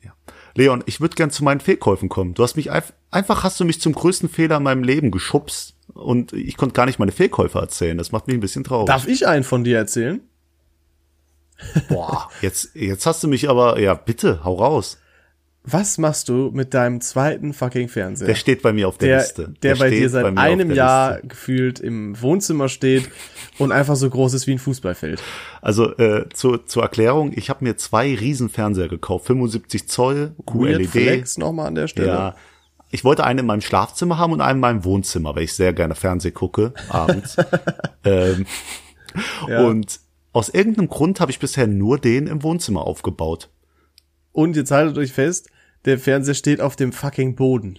[0.03, 0.13] Ja.
[0.55, 2.33] Leon, ich würde gern zu meinen Fehlkäufen kommen.
[2.33, 6.33] Du hast mich einfach hast du mich zum größten Fehler in meinem Leben geschubst und
[6.33, 7.99] ich konnte gar nicht meine Fehlkäufe erzählen.
[7.99, 8.87] Das macht mich ein bisschen traurig.
[8.87, 10.21] Darf ich einen von dir erzählen?
[11.89, 14.99] Boah, jetzt, jetzt hast du mich aber, ja, bitte, hau raus.
[15.69, 18.29] Was machst du mit deinem zweiten fucking Fernseher?
[18.29, 19.55] Der steht bei mir auf der, der Liste.
[19.63, 21.27] Der, der bei dir seit bei einem Jahr Liste.
[21.27, 23.11] gefühlt im Wohnzimmer steht
[23.59, 25.21] und einfach so groß ist wie ein Fußballfeld.
[25.63, 30.89] Also äh, zur, zur Erklärung, ich habe mir zwei Riesenfernseher gekauft, 75 Zoll, QLED.
[30.89, 32.09] Flex nochmal an der Stelle.
[32.09, 32.37] Ja,
[32.91, 35.73] ich wollte einen in meinem Schlafzimmer haben und einen in meinem Wohnzimmer, weil ich sehr
[35.73, 37.37] gerne Fernseh gucke abends.
[38.05, 38.47] ähm,
[39.49, 39.67] ja.
[39.67, 40.01] Und
[40.33, 43.51] aus irgendeinem Grund habe ich bisher nur den im Wohnzimmer aufgebaut.
[44.33, 45.49] Und jetzt haltet euch fest,
[45.85, 47.79] der Fernseher steht auf dem fucking Boden.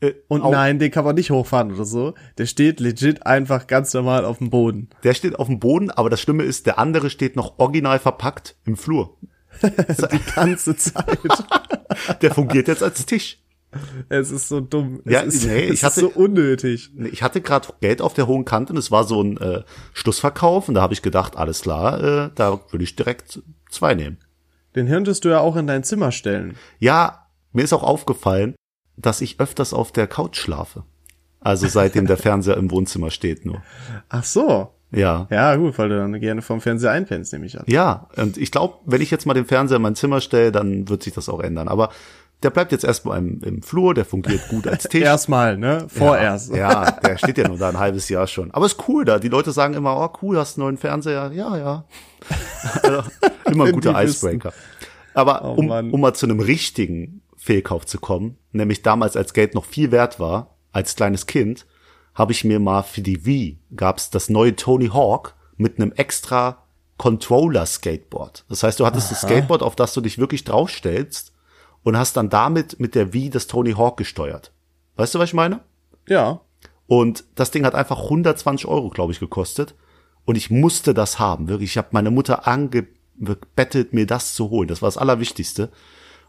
[0.00, 2.14] Äh, und nein, den kann man nicht hochfahren oder so.
[2.38, 4.90] Der steht legit einfach ganz normal auf dem Boden.
[5.02, 8.56] Der steht auf dem Boden, aber das Schlimme ist, der andere steht noch original verpackt
[8.64, 9.16] im Flur.
[9.62, 11.18] Die ganze Zeit.
[12.22, 13.38] der fungiert jetzt als Tisch.
[14.08, 15.00] Es ist so dumm.
[15.04, 16.90] Ja, es ist, nee, es ich hatte, so unnötig.
[17.10, 19.62] Ich hatte gerade Geld auf der hohen Kante und es war so ein äh,
[19.92, 24.18] Schlussverkauf und da habe ich gedacht, alles klar, äh, da würde ich direkt zwei nehmen.
[24.74, 26.56] Den hirntest du ja auch in dein Zimmer stellen.
[26.78, 28.54] Ja, mir ist auch aufgefallen,
[28.96, 30.84] dass ich öfters auf der Couch schlafe.
[31.40, 33.62] Also seitdem der Fernseher im Wohnzimmer steht nur.
[34.08, 34.72] Ach so.
[34.92, 35.26] Ja.
[35.30, 37.64] Ja, gut, weil du dann gerne vom Fernseher einpennst, nehme ich an.
[37.66, 40.88] Ja, und ich glaube, wenn ich jetzt mal den Fernseher in mein Zimmer stelle, dann
[40.88, 41.68] wird sich das auch ändern.
[41.68, 41.90] Aber
[42.42, 45.02] der bleibt jetzt erstmal im, im Flur, der fungiert gut als Tisch.
[45.02, 45.86] erstmal, ne?
[45.88, 46.50] Vorerst.
[46.50, 48.50] Ja, ja, der steht ja nur da ein halbes Jahr schon.
[48.50, 49.18] Aber ist cool da.
[49.18, 51.32] Die Leute sagen immer, oh cool, hast einen neuen Fernseher.
[51.32, 51.84] Ja, ja.
[52.82, 53.02] Also,
[53.50, 54.52] immer ein guter Icebreaker.
[55.14, 59.54] Aber oh, um, um mal zu einem richtigen Fehlkauf zu kommen, nämlich damals als Geld
[59.54, 61.66] noch viel wert war, als kleines Kind,
[62.14, 66.64] habe ich mir mal für die Wii gab's das neue Tony Hawk mit einem extra
[66.98, 68.44] Controller Skateboard.
[68.48, 69.14] Das heißt, du hattest Aha.
[69.14, 71.32] das Skateboard, auf das du dich wirklich draufstellst
[71.86, 74.50] und hast dann damit mit der Wii das Tony Hawk gesteuert.
[74.96, 75.60] Weißt du, was ich meine?
[76.08, 76.40] Ja.
[76.88, 79.76] Und das Ding hat einfach 120 Euro, glaube ich, gekostet.
[80.24, 81.46] Und ich musste das haben.
[81.46, 84.66] Wirklich, ich habe meine Mutter angebettelt, mir das zu holen.
[84.66, 85.70] Das war das Allerwichtigste.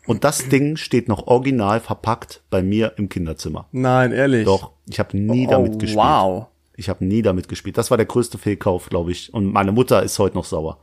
[0.06, 3.68] Und das Ding steht noch original verpackt bei mir im Kinderzimmer.
[3.72, 4.46] Nein, ehrlich.
[4.46, 6.06] Doch, ich habe nie oh, damit gespielt.
[6.06, 6.48] Wow.
[6.76, 7.80] Ich habe nie damit gespielt.
[7.80, 9.34] Das war der größte Fehlkauf, glaube ich.
[9.34, 10.78] Und meine Mutter ist heute noch sauer.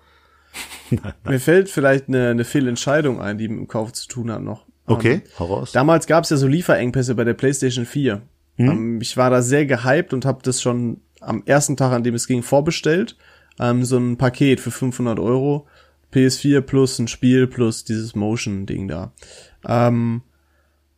[1.25, 4.64] Mir fällt vielleicht eine, eine Fehlentscheidung ein, die mit dem Kauf zu tun hat noch.
[4.87, 5.73] Okay, heraus.
[5.73, 8.23] Damals gab es ja so Lieferengpässe bei der PlayStation 4.
[8.57, 8.71] Hm?
[8.71, 12.15] Ähm, ich war da sehr gehypt und habe das schon am ersten Tag, an dem
[12.15, 13.17] es ging, vorbestellt.
[13.59, 15.67] Ähm, so ein Paket für 500 Euro.
[16.13, 19.13] PS4 plus ein Spiel plus dieses Motion-Ding da.
[19.67, 20.23] Ähm,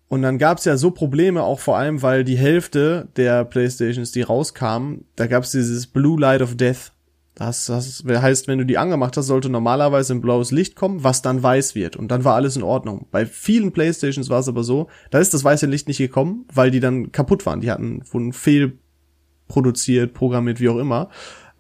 [0.09, 4.23] und dann gab's ja so Probleme, auch vor allem, weil die Hälfte der Playstations, die
[4.23, 6.93] rauskamen, da gab's dieses Blue Light of Death
[7.37, 11.21] Das, das heißt, wenn du die angemacht hast, sollte normalerweise ein blaues Licht kommen, was
[11.21, 11.95] dann weiß wird.
[11.95, 13.09] Und dann war alles in Ordnung.
[13.11, 16.71] Bei vielen Playstations war es aber so, da ist das weiße Licht nicht gekommen, weil
[16.71, 17.61] die dann kaputt waren.
[17.61, 21.11] Die hatten wurden fehlproduziert, programmiert, wie auch immer.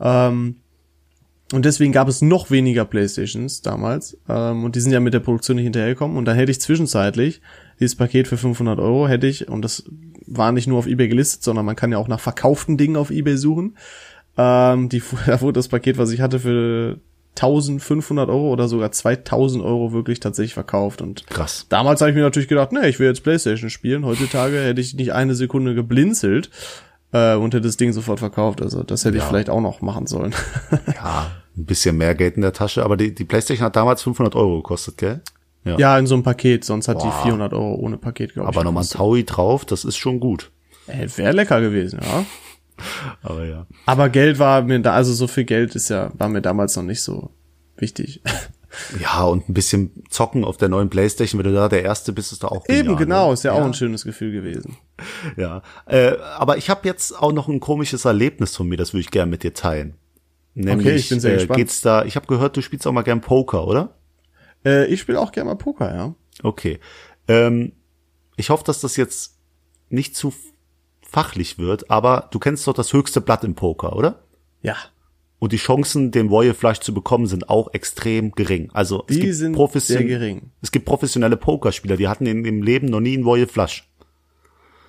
[0.01, 0.57] Ähm,
[1.53, 4.19] und deswegen gab es noch weniger Playstations damals.
[4.31, 6.17] Ähm, und die sind ja mit der Produktion nicht hinterhergekommen.
[6.17, 7.43] Und dann hätte ich zwischenzeitlich
[7.79, 9.85] dieses Paket für 500 Euro hätte ich, und das
[10.27, 13.11] war nicht nur auf eBay gelistet, sondern man kann ja auch nach verkauften Dingen auf
[13.11, 13.77] eBay suchen.
[14.37, 16.99] Ähm, die, da wurde das Paket, was ich hatte, für
[17.37, 21.03] 1500 Euro oder sogar 2000 Euro wirklich tatsächlich verkauft.
[21.03, 21.67] Und Krass.
[21.69, 24.07] damals habe ich mir natürlich gedacht, nee, ich will jetzt Playstation spielen.
[24.07, 26.51] Heutzutage hätte ich nicht eine Sekunde geblinzelt
[27.13, 28.63] äh, und hätte das Ding sofort verkauft.
[28.63, 29.23] Also das hätte Ja.
[29.23, 30.35] ich vielleicht auch noch machen sollen.
[30.95, 34.35] Ja, ein bisschen mehr Geld in der Tasche, aber die, die Playstation hat damals 500
[34.35, 35.21] Euro gekostet, gell?
[35.65, 36.65] ja, in so einem Paket.
[36.65, 37.07] Sonst hat Boah.
[37.07, 38.57] die 400 Euro ohne Paket, glaube ich.
[38.57, 38.99] Aber nochmal ein gekostet.
[38.99, 40.51] Taui drauf, das ist schon gut.
[40.87, 42.25] Äh, Wäre lecker gewesen, ja.
[43.23, 43.67] Aber ja.
[43.87, 46.83] Aber Geld war mir da, also so viel Geld ist ja, war mir damals noch
[46.83, 47.31] nicht so
[47.77, 48.23] wichtig.
[49.01, 52.33] Ja, und ein bisschen zocken auf der neuen Playstation, wenn du da der Erste bist,
[52.33, 53.33] ist da auch Eben, genial, genau, ne?
[53.33, 54.77] ist ja, auch ein schönes Gefühl gewesen.
[55.39, 59.01] Ja, äh, aber ich habe jetzt auch noch ein komisches Erlebnis von mir, das würde
[59.01, 59.95] ich gerne mit dir teilen.
[60.55, 61.57] Nämlich, Okay, ich bin sehr äh, gespannt.
[61.57, 63.95] geht's da, ich habe gehört, du spielst auch mal gern Poker, oder?
[64.65, 66.15] Äh, ich spiele auch gerne mal Poker, ja.
[66.43, 66.79] Okay.
[67.29, 67.73] Ähm,
[68.37, 69.39] ich hoffe, dass das jetzt
[69.89, 70.35] nicht zu
[71.09, 74.21] fachlich wird, aber du kennst doch das höchste Blatt im Poker, oder?
[74.63, 74.77] Ja.
[75.39, 78.71] Und die Chancen, den Warrior Flush zu bekommen, sind auch extrem gering.
[78.73, 80.51] Also es Die gibt sind sehr gering.
[80.63, 83.89] Es gibt professionelle Pokerspieler, die hatten in, im Leben noch nie einen Warrior Flush.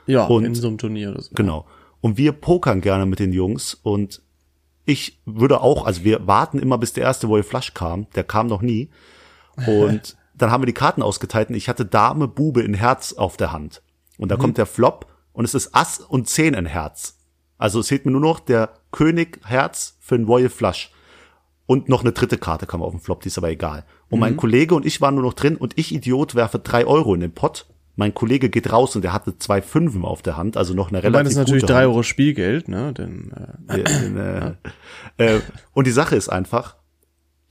[0.06, 1.32] Ja, Und- in so einem Turnier oder so.
[1.36, 1.66] Genau.
[2.02, 4.22] Und wir pokern gerne mit den Jungs und
[4.86, 8.08] ich würde auch, also wir warten immer, bis der erste Warrior Flush kam.
[8.16, 8.90] Der kam noch nie.
[9.68, 13.36] Und dann haben wir die Karten ausgeteilt und ich hatte Dame, Bube in Herz auf
[13.36, 13.82] der Hand.
[14.18, 17.20] Und da kommt der Flop und es ist Ass und Zehn in Herz.
[17.60, 20.92] Also es fehlt mir nur noch der König Herz für den Royal Flush.
[21.68, 23.84] Und noch eine dritte Karte kam auf den Flop, die ist aber egal.
[24.10, 27.14] Und mein Kollege und ich waren nur noch drin und ich, Idiot, werfe drei Euro
[27.14, 27.68] in den Pott.
[27.96, 31.04] Mein Kollege geht raus und der hatte zwei Fünfen auf der Hand, also noch eine
[31.04, 31.84] relativ das ist natürlich drei.
[31.84, 32.94] Euro Spielgeld, ne?
[32.94, 33.78] Denn äh,
[35.18, 35.42] Äh, äh,
[35.74, 36.78] und die Sache ist einfach,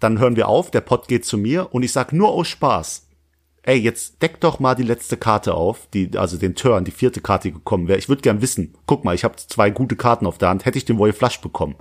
[0.00, 3.05] dann hören wir auf, der Pott geht zu mir und ich sag nur aus Spaß,
[3.66, 7.20] ey, jetzt deck doch mal die letzte Karte auf, die, also den Turn, die vierte
[7.20, 7.98] Karte, die gekommen wäre.
[7.98, 10.78] Ich würde gern wissen, guck mal, ich habe zwei gute Karten auf der Hand, hätte
[10.78, 11.74] ich den Royal Flush bekommen.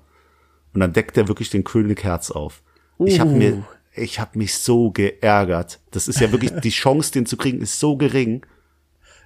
[0.74, 2.62] Und dann deckt er wirklich den König Herz auf.
[3.00, 3.38] Ich habe Uh.
[3.38, 3.64] mir,
[3.96, 5.80] ich habe mich so geärgert.
[5.92, 8.46] Das ist ja wirklich, die Chance, den zu kriegen, ist so gering.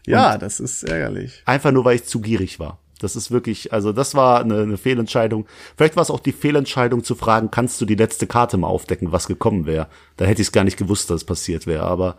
[0.06, 1.42] ja, das ist ärgerlich.
[1.46, 2.80] Einfach nur, weil ich zu gierig war.
[3.00, 5.46] Das ist wirklich, also das war eine, eine Fehlentscheidung.
[5.78, 9.14] Vielleicht war es auch die Fehlentscheidung zu fragen, kannst du die letzte Karte mal aufdecken,
[9.14, 9.88] was gekommen wäre.
[10.18, 11.84] Da hätte ich es gar nicht gewusst, dass es passiert wäre.
[11.84, 12.18] Aber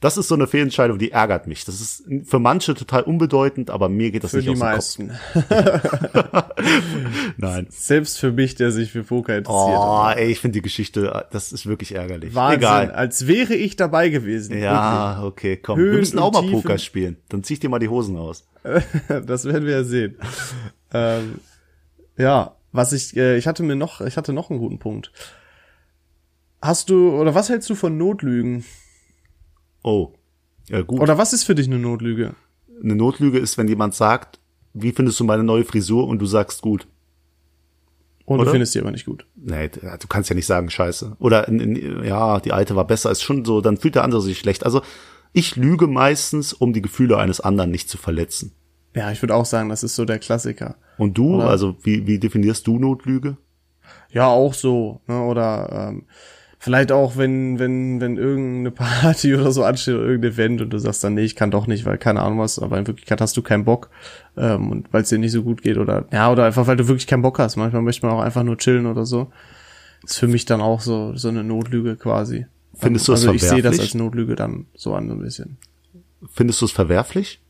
[0.00, 1.64] das ist so eine Fehlentscheidung, die ärgert mich.
[1.64, 4.54] Das ist für manche total unbedeutend, aber mir geht das Für nicht aus
[4.96, 5.12] dem meisten.
[5.32, 6.44] Kopf.
[7.38, 7.66] Nein.
[7.70, 9.78] Selbst für mich, der sich für Poker interessiert.
[9.78, 12.34] Oh, ey, ich finde die Geschichte, das ist wirklich ärgerlich.
[12.34, 12.90] Wahnsinn, Egal.
[12.90, 14.58] als wäre ich dabei gewesen.
[14.58, 15.78] Ja, okay, komm.
[15.78, 16.62] Höhen wir müssen auch mal Tiefen.
[16.62, 17.16] Poker spielen.
[17.30, 18.46] Dann zieh ich dir mal die Hosen aus.
[19.26, 20.16] Das werden wir ja sehen.
[20.92, 21.36] ähm,
[22.18, 25.10] ja, was ich, äh, ich hatte mir noch, ich hatte noch einen guten Punkt.
[26.60, 28.64] Hast du, oder was hältst du von Notlügen?
[29.86, 30.12] Oh.
[30.68, 31.00] Ja, gut.
[31.00, 32.34] Oder was ist für dich eine Notlüge?
[32.82, 34.40] Eine Notlüge ist, wenn jemand sagt,
[34.74, 36.88] wie findest du meine neue Frisur und du sagst gut.
[38.24, 38.46] Und Oder?
[38.46, 39.26] du findest die aber nicht gut.
[39.36, 41.16] Nee, du kannst ja nicht sagen scheiße.
[41.20, 44.20] Oder in, in, ja, die alte war besser, ist schon so, dann fühlt der andere
[44.20, 44.66] sich schlecht.
[44.66, 44.82] Also
[45.32, 48.52] ich lüge meistens, um die Gefühle eines anderen nicht zu verletzen.
[48.96, 50.74] Ja, ich würde auch sagen, das ist so der Klassiker.
[50.98, 51.48] Und du, Oder?
[51.48, 53.36] also wie, wie definierst du Notlüge?
[54.10, 55.22] Ja, auch so, ne?
[55.22, 56.06] Oder ähm,
[56.58, 60.78] vielleicht auch, wenn, wenn, wenn irgendeine Party oder so ansteht oder irgendein Event und du
[60.78, 63.36] sagst dann, nee, ich kann doch nicht, weil keine Ahnung was, aber in Wirklichkeit hast
[63.36, 63.90] du keinen Bock
[64.36, 66.88] ähm, und weil es dir nicht so gut geht oder ja, oder einfach, weil du
[66.88, 67.56] wirklich keinen Bock hast.
[67.56, 69.30] Manchmal möchte man auch einfach nur chillen oder so.
[70.02, 72.46] Ist für mich dann auch so, so eine Notlüge quasi.
[72.74, 73.80] Findest du es also ich sehe das verwerflich?
[73.80, 75.56] als Notlüge dann so an, so ein bisschen.
[76.32, 77.40] Findest du es verwerflich?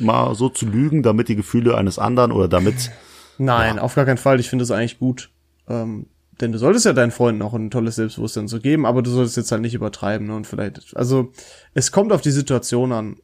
[0.00, 2.90] Mal so zu lügen, damit die Gefühle eines anderen oder damit,
[3.38, 4.40] Nein, auf gar keinen Fall.
[4.40, 5.30] Ich finde es eigentlich gut.
[5.68, 6.06] Ähm,
[6.40, 9.36] denn du solltest ja deinen Freunden auch ein tolles Selbstbewusstsein so geben, aber du solltest
[9.36, 10.34] jetzt halt nicht übertreiben, ne?
[10.34, 11.30] Und vielleicht, also,
[11.74, 13.16] es kommt auf die Situation an.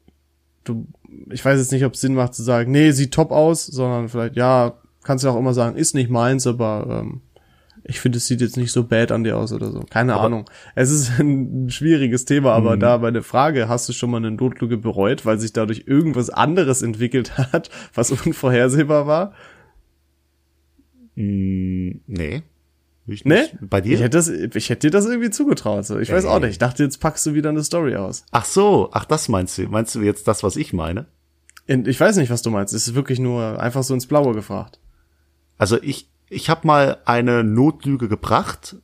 [0.64, 0.86] Du,
[1.30, 4.08] ich weiß jetzt nicht, ob es Sinn macht zu sagen, nee, sieht top aus, sondern
[4.08, 7.22] vielleicht, ja, kannst du auch immer sagen, ist nicht meins, aber ähm,
[7.84, 9.80] ich finde, es sieht jetzt nicht so bad an dir aus oder so.
[9.88, 10.50] Keine Aber- Ahnung.
[10.74, 14.76] Es ist ein schwieriges Thema, aber da meine Frage, hast du schon mal eine Notlüge
[14.76, 19.32] bereut, weil sich dadurch irgendwas anderes entwickelt hat, was unvorhersehbar war?
[21.14, 22.42] mh, nee.
[23.08, 23.40] Ich Nee?
[23.42, 23.56] nicht.
[23.62, 23.98] Bei Ich dir?
[23.98, 25.86] hätte, das, ich hätte dir das irgendwie zugetraut.
[25.86, 25.98] So.
[25.98, 26.40] Ich weiß auch Ey.
[26.42, 26.50] nicht.
[26.52, 28.24] Ich dachte, jetzt packst du wieder eine Story aus.
[28.30, 29.62] Ach so, ach das meinst du?
[29.68, 31.06] Meinst du jetzt das, was ich meine?
[31.66, 32.72] In, ich weiß nicht, was du meinst.
[32.74, 34.78] Es ist wirklich nur einfach so ins Blaue gefragt.
[35.58, 38.76] Also ich, ich habe mal eine Notlüge gebracht.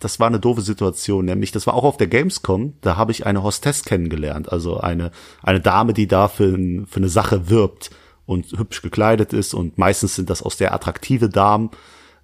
[0.00, 2.74] Das war eine doofe Situation, nämlich das war auch auf der Gamescom.
[2.82, 5.10] Da habe ich eine Hostess kennengelernt, also eine
[5.42, 6.52] eine Dame, die da für,
[6.86, 7.90] für eine Sache wirbt
[8.24, 11.70] und hübsch gekleidet ist und meistens sind das auch sehr attraktive Damen.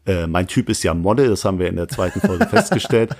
[0.06, 3.16] Äh, mein Typ ist ja Model, das haben wir in der zweiten Folge festgestellt.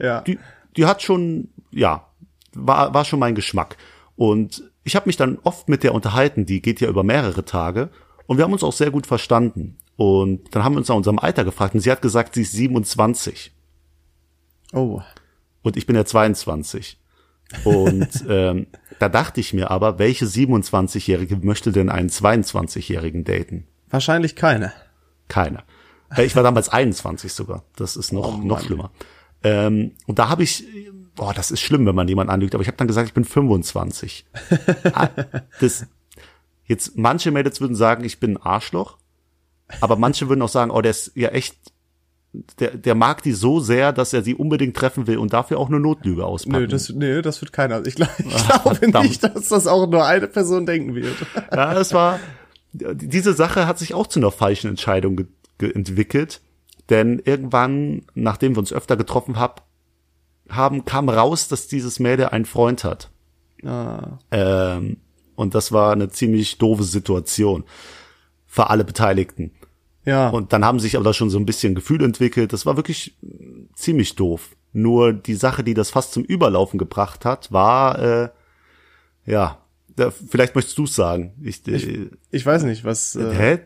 [0.00, 0.20] Ja.
[0.22, 0.38] Die,
[0.76, 2.06] die hat schon, ja,
[2.54, 3.76] war war schon mein Geschmack.
[4.16, 6.46] Und ich habe mich dann oft mit der unterhalten.
[6.46, 7.90] Die geht ja über mehrere Tage
[8.26, 9.76] und wir haben uns auch sehr gut verstanden.
[9.96, 12.52] Und dann haben wir uns nach unserem Alter gefragt und sie hat gesagt, sie ist
[12.52, 13.52] 27
[14.72, 15.00] Oh.
[15.62, 16.98] und ich bin ja 22.
[17.64, 18.66] Und ähm,
[18.98, 23.66] da dachte ich mir aber, welche 27-Jährige möchte denn einen 22-Jährigen daten?
[23.90, 24.72] Wahrscheinlich keine.
[25.28, 25.62] Keine.
[26.18, 27.64] Ich war damals 21 sogar.
[27.76, 28.90] Das ist noch, Oh noch schlimmer.
[29.42, 30.64] Ähm, und da habe ich,
[31.14, 33.24] boah, das ist schlimm, wenn man jemanden anlügt, aber ich habe dann gesagt, ich bin
[33.24, 34.26] 25.
[34.92, 35.08] Ah,
[35.60, 35.86] das,
[36.66, 38.96] jetzt, manche Mädels würden sagen, ich bin ein Arschloch,
[39.80, 41.56] aber manche würden auch sagen, oh, der ist ja echt,
[42.58, 45.68] der, der mag die so sehr, dass er sie unbedingt treffen will und dafür auch
[45.68, 46.62] eine Notlüge auspacken.
[46.62, 47.84] Nö, das, nö, das wird keiner.
[47.86, 49.08] Ich, glaub, ich glaube verdammt.
[49.08, 51.16] nicht, dass das auch nur eine Person denken wird.
[51.52, 52.18] Ja, es war,
[52.72, 56.40] diese Sache hat sich auch zu einer falschen Entscheidung entwickelt.
[56.90, 59.66] Denn irgendwann, nachdem wir uns öfter getroffen hab,
[60.48, 63.10] haben, kam raus, dass dieses Mädel einen Freund hat.
[63.64, 64.98] Ah, Ähm,
[65.36, 67.64] und das war eine ziemlich doofe Situation
[68.46, 69.52] für alle Beteiligten.
[70.04, 70.28] ja.
[70.28, 72.52] Und dann haben sich aber da schon so ein bisschen Gefühl entwickelt.
[72.52, 73.16] Das war wirklich
[73.74, 74.54] ziemlich doof.
[74.72, 78.28] Nur die Sache, die das fast zum Überlaufen gebracht hat, war, äh,
[79.24, 79.63] ja,
[79.96, 81.32] da, vielleicht möchtest du es sagen.
[81.42, 83.58] Ich, äh, ich weiß nicht, was, äh, hä?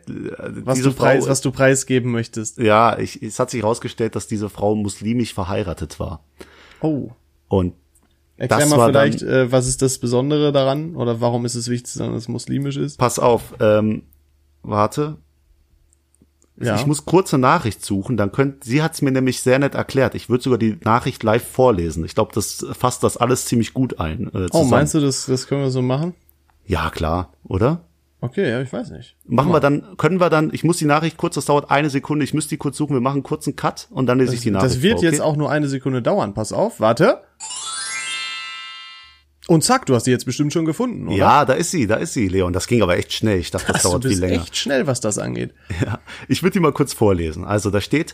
[0.63, 2.57] was, du preis, Frau- was du preisgeben möchtest.
[2.59, 6.23] Ja, ich, es hat sich herausgestellt, dass diese Frau muslimisch verheiratet war.
[6.81, 7.09] Oh.
[7.47, 7.73] Und
[8.37, 10.95] Erklär Das mal vielleicht, äh, was ist das Besondere daran?
[10.95, 12.97] Oder warum ist es wichtig, dass es muslimisch ist?
[12.97, 14.03] pass auf, ähm,
[14.63, 15.17] warte.
[16.61, 16.75] Ja.
[16.75, 20.15] Ich muss kurze Nachricht suchen, dann könnt, sie hat es mir nämlich sehr nett erklärt.
[20.15, 22.03] Ich würde sogar die Nachricht live vorlesen.
[22.03, 24.29] Ich glaube, das fasst das alles ziemlich gut ein.
[24.33, 26.13] Äh, oh, meinst du, das, das können wir so machen?
[26.65, 27.81] Ja, klar, oder?
[28.21, 29.15] Okay, ja, ich weiß nicht.
[29.25, 32.25] Machen wir dann, können wir dann, ich muss die Nachricht kurz, das dauert eine Sekunde,
[32.25, 34.51] ich müsste die kurz suchen, wir machen einen kurzen Cut und dann lese ich die
[34.51, 35.11] Nachricht Das wird vor, okay?
[35.11, 36.33] jetzt auch nur eine Sekunde dauern.
[36.33, 37.21] Pass auf, warte.
[39.49, 41.17] Und zack, du hast die jetzt bestimmt schon gefunden, oder?
[41.17, 42.53] Ja, da ist sie, da ist sie, Leon.
[42.53, 43.39] Das ging aber echt schnell.
[43.39, 44.43] Ich dachte, das du dauert viel länger.
[44.43, 45.55] echt schnell, was das angeht.
[45.81, 47.45] Ja, ich würde die mal kurz vorlesen.
[47.45, 48.13] Also da steht,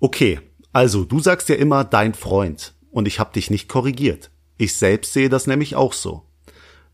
[0.00, 0.40] okay,
[0.72, 4.30] also du sagst ja immer dein Freund und ich habe dich nicht korrigiert.
[4.56, 6.22] Ich selbst sehe das nämlich auch so.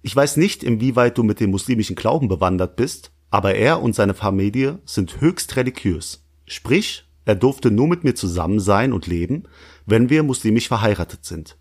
[0.02, 4.14] Ich weiß nicht, inwieweit du mit dem muslimischen Glauben bewandert bist, aber er und seine
[4.14, 6.24] Familie sind höchst religiös.
[6.44, 9.44] Sprich, er durfte nur mit mir zusammen sein und leben,
[9.86, 11.56] wenn wir muslimisch verheiratet sind.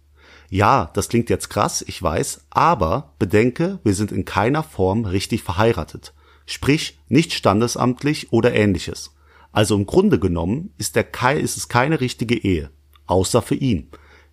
[0.50, 5.44] Ja, das klingt jetzt krass, ich weiß, aber bedenke, wir sind in keiner Form richtig
[5.44, 6.14] verheiratet.
[6.48, 9.16] Sprich, nicht standesamtlich oder ähnliches.
[9.52, 12.72] Also im Grunde genommen ist, der kei ist es keine richtige Ehe.
[13.06, 13.90] Außer für ihn.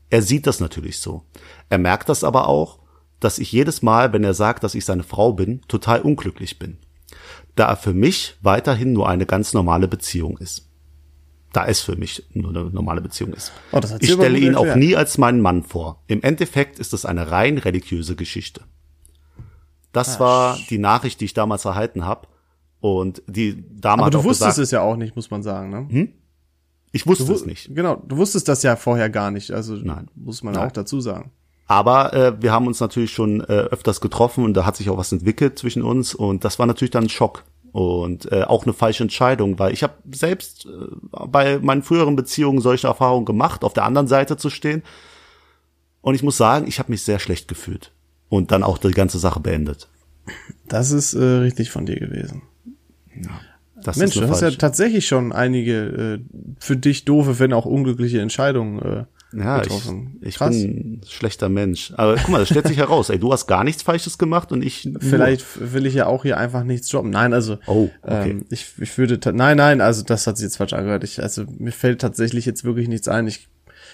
[0.09, 1.25] Er sieht das natürlich so.
[1.69, 2.79] Er merkt das aber auch,
[3.21, 6.79] dass ich jedes Mal, wenn er sagt, dass ich seine Frau bin, total unglücklich bin.
[7.55, 10.69] Da er für mich weiterhin nur eine ganz normale Beziehung ist.
[11.57, 13.51] Da es für mich nur eine normale Beziehung ist.
[13.73, 16.03] Oh, ich stelle ihn auch nie als meinen Mann vor.
[16.07, 18.61] Im Endeffekt ist es eine rein religiöse Geschichte.
[19.91, 22.29] Das Ah, war die Nachricht, die ich damals erhalten habe.
[22.81, 26.09] Und die Dame Aber du wusstest gesagt, es ja auch nicht, muss man sagen, ne?
[26.93, 27.75] ich wusste es nicht.
[27.75, 30.09] Genau, du wusstest das ja vorher gar nicht, also Nein.
[30.15, 30.69] muss man Nein.
[30.69, 31.31] auch dazu sagen.
[31.69, 34.99] Aber äh, wir haben uns natürlich schon äh, öfters getroffen und da hat sich auch
[34.99, 37.45] was entwickelt zwischen uns und das war natürlich dann ein Schock
[37.77, 40.87] und äh, auch eine falsche Entscheidung, weil ich habe selbst äh,
[41.27, 44.83] bei meinen früheren Beziehungen solche Erfahrungen gemacht, auf der anderen Seite zu stehen
[46.01, 47.93] und ich muss sagen, ich habe mich sehr schlecht gefühlt
[48.31, 49.91] und dann auch die ganze Sache beendet.
[50.67, 52.41] Das ist äh, richtig von dir gewesen.
[53.83, 56.19] Das Mensch, ist du hast ja tatsächlich schon einige äh,
[56.59, 60.19] für dich doofe, wenn auch unglückliche Entscheidungen äh, ja, ich, getroffen.
[60.23, 60.51] ich Krass.
[60.51, 61.93] bin ein schlechter Mensch.
[61.97, 63.11] Aber guck mal, das stellt sich heraus.
[63.11, 65.01] Ey, du hast gar nichts Falsches gemacht und ich nur.
[65.01, 67.11] Vielleicht will ich ja auch hier einfach nichts droppen.
[67.11, 68.31] Nein, also Oh, okay.
[68.31, 71.05] ähm, ich, ich würde nein, nein, also das hat sich jetzt falsch angehört.
[71.05, 73.27] Ich, also mir fällt tatsächlich jetzt wirklich nichts ein.
[73.27, 73.49] Ich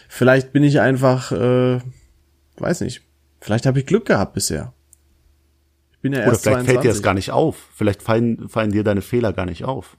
[0.09, 1.81] vielleicht bin ich einfach, äh,
[2.59, 3.03] weiß nicht.
[3.41, 4.73] Vielleicht habe ich Glück gehabt bisher.
[5.93, 6.91] Ich bin ja Oder erst vielleicht fällt dir 22.
[6.93, 7.69] das gar nicht auf.
[7.75, 9.97] Vielleicht fallen, fallen dir deine Fehler gar nicht auf.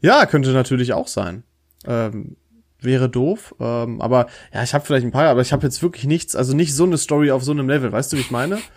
[0.00, 1.42] Ja, könnte natürlich auch sein.
[1.86, 2.36] Ähm,
[2.80, 6.04] wäre doof, ähm, aber ja, ich habe vielleicht ein paar, aber ich habe jetzt wirklich
[6.04, 8.58] nichts, also nicht so eine Story auf so einem Level, weißt du, wie ich meine?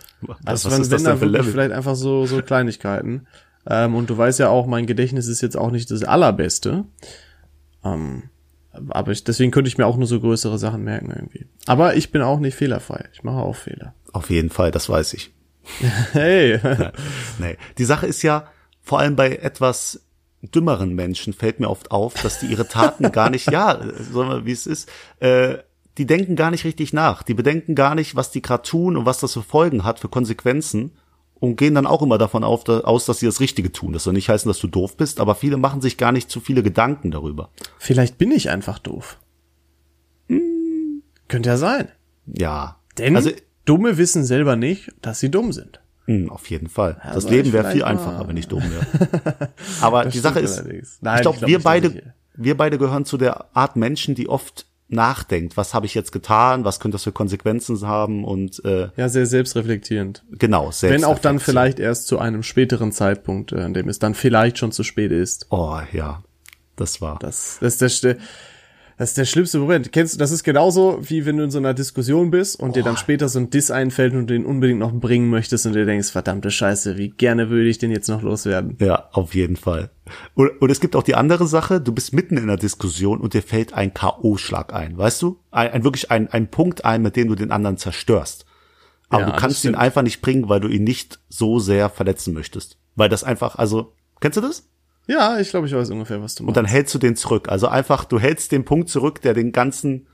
[0.44, 1.52] Also was wenn, ist das wenn da wirklich Level?
[1.52, 3.26] vielleicht einfach so so Kleinigkeiten.
[3.66, 6.84] Ähm, und du weißt ja auch, mein Gedächtnis ist jetzt auch nicht das allerbeste.
[7.82, 8.24] Ähm,
[8.72, 11.46] aber ich, deswegen könnte ich mir auch nur so größere Sachen merken irgendwie.
[11.66, 13.08] Aber ich bin auch nicht fehlerfrei.
[13.12, 13.94] Ich mache auch Fehler.
[14.12, 15.32] Auf jeden Fall, das weiß ich.
[16.12, 16.60] Hey,
[17.38, 17.56] Nee.
[17.78, 18.46] Die Sache ist ja,
[18.82, 20.04] vor allem bei etwas
[20.42, 23.80] dümmeren Menschen fällt mir oft auf, dass die ihre Taten gar nicht, ja,
[24.12, 24.88] wir, wie es ist,
[25.20, 25.58] äh,
[25.98, 27.22] die denken gar nicht richtig nach.
[27.22, 30.08] Die bedenken gar nicht, was die gerade tun und was das für Folgen hat, für
[30.08, 30.92] Konsequenzen
[31.34, 33.92] und gehen dann auch immer davon auf, da, aus, dass sie das Richtige tun.
[33.92, 36.40] Das soll nicht heißen, dass du doof bist, aber viele machen sich gar nicht zu
[36.40, 37.50] viele Gedanken darüber.
[37.78, 39.18] Vielleicht bin ich einfach doof.
[40.28, 41.02] Hm.
[41.28, 41.88] Könnte ja sein.
[42.26, 42.80] Ja.
[42.98, 43.30] Denn also,
[43.64, 45.80] Dumme wissen selber nicht, dass sie dumm sind.
[46.10, 47.00] Mh, auf jeden Fall.
[47.04, 49.48] Ja, das Leben wäre viel einfacher, wenn ich dumm wäre.
[49.80, 50.64] Aber die Sache ist,
[51.00, 52.02] Nein, ich glaube, glaub, wir beide,
[52.34, 56.64] wir beide gehören zu der Art Menschen, die oft nachdenkt, was habe ich jetzt getan,
[56.64, 60.24] was könnte das für Konsequenzen haben und äh, ja sehr selbstreflektierend.
[60.32, 64.00] Genau, selbst wenn auch dann vielleicht erst zu einem späteren Zeitpunkt, äh, an dem es
[64.00, 65.46] dann vielleicht schon zu spät ist.
[65.50, 66.24] Oh ja,
[66.74, 67.20] das war.
[67.20, 68.16] Das, das, das, das
[69.08, 69.92] ist der schlimmste Moment.
[69.92, 72.72] Kennst du, das ist genauso, wie wenn du in so einer Diskussion bist und oh.
[72.74, 75.74] dir dann später so ein Diss einfällt und du den unbedingt noch bringen möchtest und
[75.74, 78.76] dir denkst, verdammte Scheiße, wie gerne würde ich den jetzt noch loswerden.
[78.78, 79.90] Ja, auf jeden Fall.
[80.34, 83.32] Und, und es gibt auch die andere Sache, du bist mitten in einer Diskussion und
[83.32, 85.40] dir fällt ein K.O.-Schlag ein, weißt du?
[85.50, 88.44] Ein, ein wirklich ein, ein Punkt ein, mit dem du den anderen zerstörst.
[89.08, 92.32] Aber ja, du kannst ihn einfach nicht bringen, weil du ihn nicht so sehr verletzen
[92.32, 92.78] möchtest.
[92.94, 94.69] Weil das einfach, also, kennst du das?
[95.10, 96.48] Ja, ich glaube, ich weiß ungefähr, was du meinst.
[96.50, 97.48] Und dann hältst du den zurück.
[97.48, 100.06] Also einfach, du hältst den Punkt zurück, der den ganzen,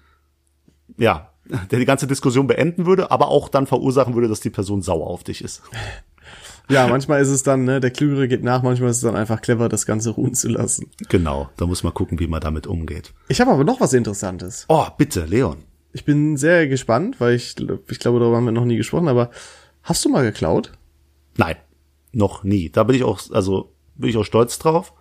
[0.96, 1.32] ja,
[1.70, 5.06] der die ganze Diskussion beenden würde, aber auch dann verursachen würde, dass die Person sauer
[5.06, 5.62] auf dich ist.
[6.68, 9.40] Ja, manchmal ist es dann, ne, der Klügere geht nach, manchmal ist es dann einfach
[9.40, 10.90] clever, das Ganze ruhen zu lassen.
[11.08, 13.14] Genau, da muss man gucken, wie man damit umgeht.
[13.28, 14.64] Ich habe aber noch was Interessantes.
[14.66, 15.58] Oh, bitte, Leon.
[15.92, 17.54] Ich bin sehr gespannt, weil ich,
[17.88, 19.30] ich glaube, darüber haben wir noch nie gesprochen, aber
[19.84, 20.72] hast du mal geklaut?
[21.36, 21.54] Nein,
[22.10, 22.68] noch nie.
[22.68, 24.92] Da bin ich auch, also bin ich auch stolz drauf,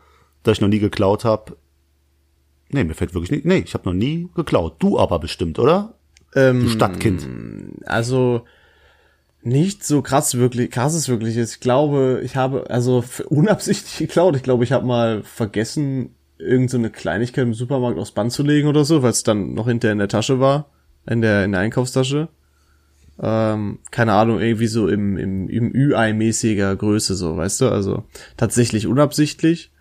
[0.44, 1.58] dass ich noch nie geklaut habe.
[2.70, 3.46] Nee, mir fällt wirklich nicht.
[3.46, 4.76] Nee, ich habe noch nie geklaut.
[4.80, 5.96] Du aber bestimmt, oder?
[6.36, 7.28] Ähm, du Stadtkind.
[7.86, 8.42] Also
[9.42, 11.38] nicht so krass wirklich, krass ist wirklich.
[11.38, 14.36] Ich glaube, ich habe also unabsichtlich geklaut.
[14.36, 18.68] Ich glaube, ich habe mal vergessen, irgend so Kleinigkeit im Supermarkt aufs Band zu legen
[18.68, 20.70] oder so, weil es dann noch hinter in der Tasche war,
[21.08, 22.28] in der in der Einkaufstasche
[23.22, 27.70] ähm, keine Ahnung, irgendwie so im, im, im Ü-Ei-mäßiger Größe, so, weißt du?
[27.70, 28.04] Also
[28.38, 29.72] tatsächlich unabsichtlich.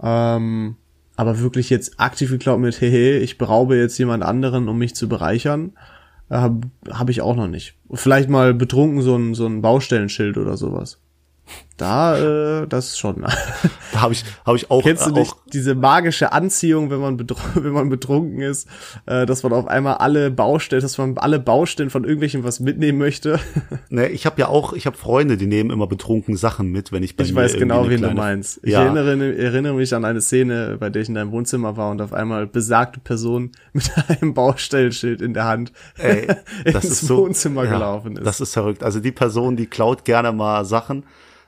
[0.00, 0.76] Ähm,
[1.16, 5.08] aber wirklich jetzt aktiv geklaut mit, hehe, ich beraube jetzt jemand anderen, um mich zu
[5.08, 5.72] bereichern,
[6.30, 7.74] äh, habe hab ich auch noch nicht.
[7.92, 10.98] Vielleicht mal betrunken so ein, so ein Baustellenschild oder sowas.
[11.76, 13.22] Da, äh, das schon.
[13.92, 14.82] Da habe ich, hab ich auch.
[14.82, 17.18] Kennst du äh, nicht diese magische Anziehung, wenn man,
[17.54, 18.68] wenn man betrunken ist,
[19.06, 22.98] äh, dass man auf einmal alle Baustellen, dass man alle Baustellen von irgendwelchen was mitnehmen
[22.98, 23.38] möchte?
[23.88, 27.02] Ne, ich habe ja auch, ich habe Freunde, die nehmen immer betrunken Sachen mit, wenn
[27.02, 28.14] ich bei Ich weiß genau, wen kleine...
[28.14, 28.60] du meinst.
[28.62, 28.84] Ich ja.
[28.84, 32.12] erinnere, erinnere mich an eine Szene, bei der ich in deinem Wohnzimmer war und auf
[32.12, 36.26] einmal besagte Person mit einem Baustellenschild in der Hand Ey,
[36.64, 38.26] ins so, Wohnzimmer ja, gelaufen ist.
[38.26, 38.82] Das ist verrückt.
[38.82, 41.04] Also die Person, die klaut gerne mal Sachen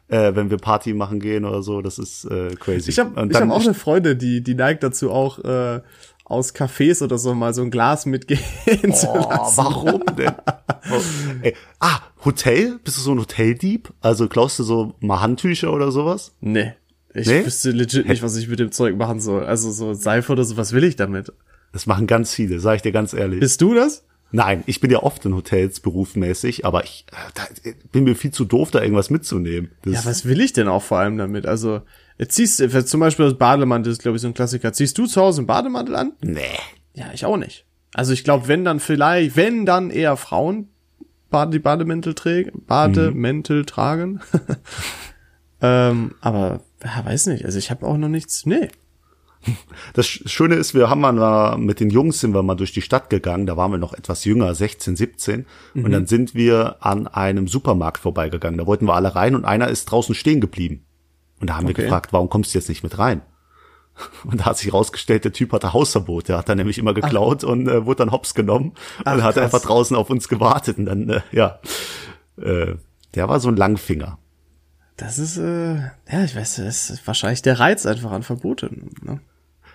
[0.09, 1.83] äh, wenn wir Party machen gehen oder so.
[1.83, 2.91] Das ist äh, crazy.
[2.91, 5.81] Ich habe hab auch eine Freundin, die, die neigt dazu auch äh,
[6.25, 9.57] aus Cafés oder so mal so ein Glas mitgehen oh, zu lassen.
[9.57, 10.33] Warum denn?
[10.91, 11.01] oh,
[11.43, 11.55] ey.
[11.81, 12.79] Ah, Hotel?
[12.83, 13.93] Bist du so ein Hoteldieb?
[14.01, 16.35] Also klaust du so mal Handtücher oder sowas?
[16.41, 16.73] Nee.
[17.15, 17.45] Ich nee?
[17.45, 19.45] wüsste legit nicht, was ich mit dem Zeug machen soll.
[19.45, 21.33] Also so Seife oder so, was will ich damit?
[21.73, 23.41] Das machen ganz viele, sag ich dir ganz ehrlich.
[23.41, 24.05] Bist du das?
[24.35, 28.33] Nein, ich bin ja oft in Hotels berufmäßig, aber ich äh, da, bin mir viel
[28.33, 29.71] zu doof, da irgendwas mitzunehmen.
[29.83, 31.47] Das ja, was will ich denn auch vor allem damit?
[31.47, 31.83] Also,
[32.19, 34.73] jetzt ziehst du, zum Beispiel das Bademantel ist, glaube ich, so ein Klassiker.
[34.73, 36.15] Ziehst du zu Hause einen Bademantel an?
[36.21, 36.59] Nee.
[36.95, 37.65] Ja, ich auch nicht.
[37.95, 40.69] Also ich glaube, wenn dann vielleicht, wenn dann eher Frauen
[41.53, 43.67] die Bademäntel trägen, Bademäntel mhm.
[43.67, 44.21] tragen.
[45.63, 47.45] ähm, aber ja, weiß nicht.
[47.45, 48.47] Also ich habe auch noch nichts.
[48.47, 48.69] Nee,
[49.95, 53.11] das Schöne ist, wir haben mal mit den Jungs sind wir mal durch die Stadt
[53.11, 55.85] gegangen, da waren wir noch etwas jünger, 16, 17 mhm.
[55.85, 58.59] und dann sind wir an einem Supermarkt vorbeigegangen.
[58.59, 60.85] Da wollten wir alle rein und einer ist draußen stehen geblieben.
[61.41, 61.77] Und da haben okay.
[61.77, 63.23] wir gefragt, warum kommst du jetzt nicht mit rein?
[64.25, 66.29] Und da hat sich rausgestellt, der Typ hatte Hausverbot.
[66.29, 67.49] Der hat dann nämlich immer geklaut Ach.
[67.49, 68.73] und äh, wurde dann hops genommen
[69.05, 69.45] Ach, und hat krass.
[69.45, 70.79] einfach draußen auf uns gewartet.
[70.79, 71.61] Und dann, äh, ja,
[72.41, 72.75] äh,
[73.15, 74.19] der war so ein Langfinger.
[74.97, 78.91] Das ist, äh, ja, ich weiß, das ist wahrscheinlich der Reiz einfach an Verboten.
[79.03, 79.21] Ne?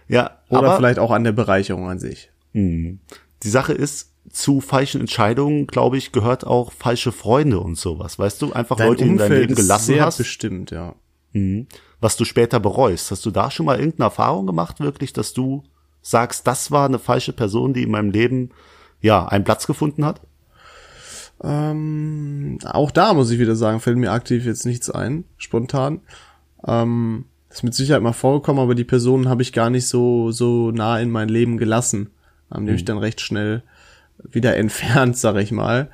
[0.10, 2.32] Ja, oder vielleicht auch an der Bereicherung an sich.
[2.54, 2.98] Mh.
[3.44, 8.20] Die Sache ist, zu falschen Entscheidungen, glaube ich, gehört auch falsche Freunde und sowas.
[8.20, 10.18] Weißt du, einfach dein Leute, die in deinem Leben gelassen sehr hast.
[10.18, 10.96] bestimmt, ja.
[11.34, 11.68] Mhm.
[12.00, 13.12] Was du später bereust.
[13.12, 15.64] Hast du da schon mal irgendeine Erfahrung gemacht, wirklich, dass du
[16.02, 18.52] sagst, das war eine falsche Person, die in meinem Leben
[19.02, 20.22] ja einen Platz gefunden hat?
[21.42, 26.02] Ähm, auch da muss ich wieder sagen, fällt mir aktiv jetzt nichts ein, spontan.
[26.66, 30.72] Ähm, ist mit Sicherheit mal vorgekommen, aber die Personen habe ich gar nicht so, so
[30.72, 32.10] nah in mein Leben gelassen.
[32.52, 32.74] Haben mhm.
[32.74, 33.64] mich dann recht schnell
[34.24, 35.90] wieder entfernt, sag ich mal.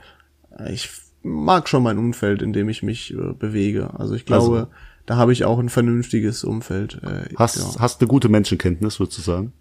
[0.70, 0.90] Ich
[1.24, 3.92] mag schon mein Umfeld, in dem ich mich äh, bewege.
[3.98, 4.68] Also ich glaube, also.
[5.06, 7.02] da habe ich auch ein vernünftiges Umfeld.
[7.04, 7.80] Äh, Hast, ja.
[7.80, 9.54] hast eine gute Menschenkenntnis, würdest du sagen?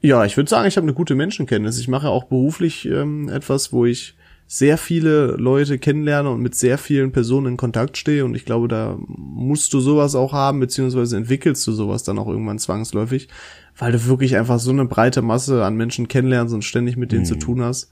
[0.00, 1.78] Ja, ich würde sagen, ich habe eine gute Menschenkenntnis.
[1.78, 4.14] Ich mache auch beruflich ähm, etwas, wo ich
[4.46, 8.24] sehr viele Leute kennenlerne und mit sehr vielen Personen in Kontakt stehe.
[8.24, 12.28] Und ich glaube, da musst du sowas auch haben, beziehungsweise entwickelst du sowas dann auch
[12.28, 13.28] irgendwann zwangsläufig,
[13.76, 17.22] weil du wirklich einfach so eine breite Masse an Menschen kennenlernst und ständig mit denen
[17.22, 17.28] mhm.
[17.28, 17.90] zu tun hast.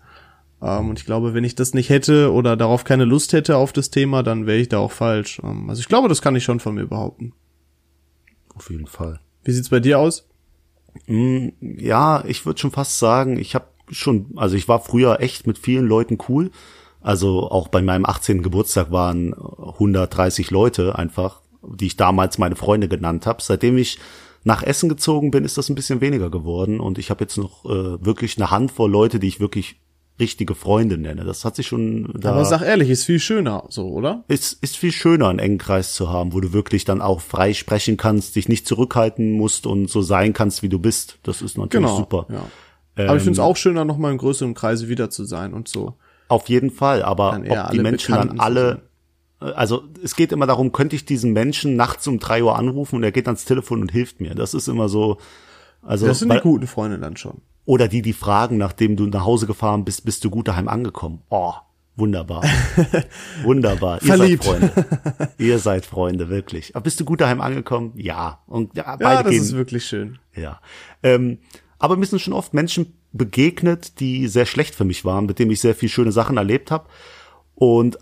[0.62, 3.72] Ähm, und ich glaube, wenn ich das nicht hätte oder darauf keine Lust hätte auf
[3.72, 5.40] das Thema, dann wäre ich da auch falsch.
[5.42, 7.32] Ähm, also ich glaube, das kann ich schon von mir behaupten.
[8.55, 9.20] Auf jeden Fall.
[9.44, 10.28] Wie sieht's bei dir aus?
[11.07, 15.47] Mm, ja, ich würde schon fast sagen, ich habe schon, also ich war früher echt
[15.47, 16.51] mit vielen Leuten cool.
[17.01, 18.43] Also auch bei meinem 18.
[18.43, 23.43] Geburtstag waren 130 Leute einfach, die ich damals meine Freunde genannt habe.
[23.43, 23.99] Seitdem ich
[24.45, 27.64] nach Essen gezogen bin, ist das ein bisschen weniger geworden und ich habe jetzt noch
[27.64, 29.76] äh, wirklich eine Handvoll Leute, die ich wirklich
[30.20, 31.24] richtige Freunde nenne.
[31.24, 34.24] Das hat sich schon da Aber sag ehrlich, ist viel schöner so, oder?
[34.28, 37.55] Ist ist viel schöner einen engen Kreis zu haben, wo du wirklich dann auch frei
[37.55, 41.18] sprechen kannst, dich nicht zurückhalten musst und so sein kannst, wie du bist.
[41.22, 42.26] Das ist natürlich genau, super.
[42.30, 42.47] Ja.
[42.97, 45.55] Ähm, aber ich finde es auch schöner, noch mal in größeren Kreise wieder zu sein
[45.55, 45.95] und so.
[46.28, 48.82] Auf jeden Fall, aber ob die Menschen dann alle
[49.43, 53.03] also es geht immer darum, könnte ich diesen Menschen nachts um drei Uhr anrufen und
[53.03, 54.34] er geht ans Telefon und hilft mir.
[54.34, 55.18] Das ist immer so.
[55.82, 57.43] Also das sind weil, die guten Freunde dann schon.
[57.64, 61.22] Oder die, die fragen, nachdem du nach Hause gefahren bist, bist du gut daheim angekommen.
[61.28, 61.55] Oh,
[61.97, 62.45] wunderbar.
[63.43, 64.01] wunderbar.
[64.03, 64.70] Ihr seid Freunde.
[65.38, 66.74] Ihr seid Freunde, wirklich.
[66.74, 67.93] Aber bist du gut daheim angekommen?
[67.97, 68.40] Ja.
[68.47, 69.43] Und ja, beide ja das gehen.
[69.43, 70.18] ist wirklich schön.
[70.34, 70.61] Ja.
[71.03, 71.38] Ähm,
[71.82, 75.50] aber mir sind schon oft Menschen begegnet, die sehr schlecht für mich waren, mit denen
[75.50, 76.88] ich sehr viel schöne Sachen erlebt habe.
[77.56, 77.98] Und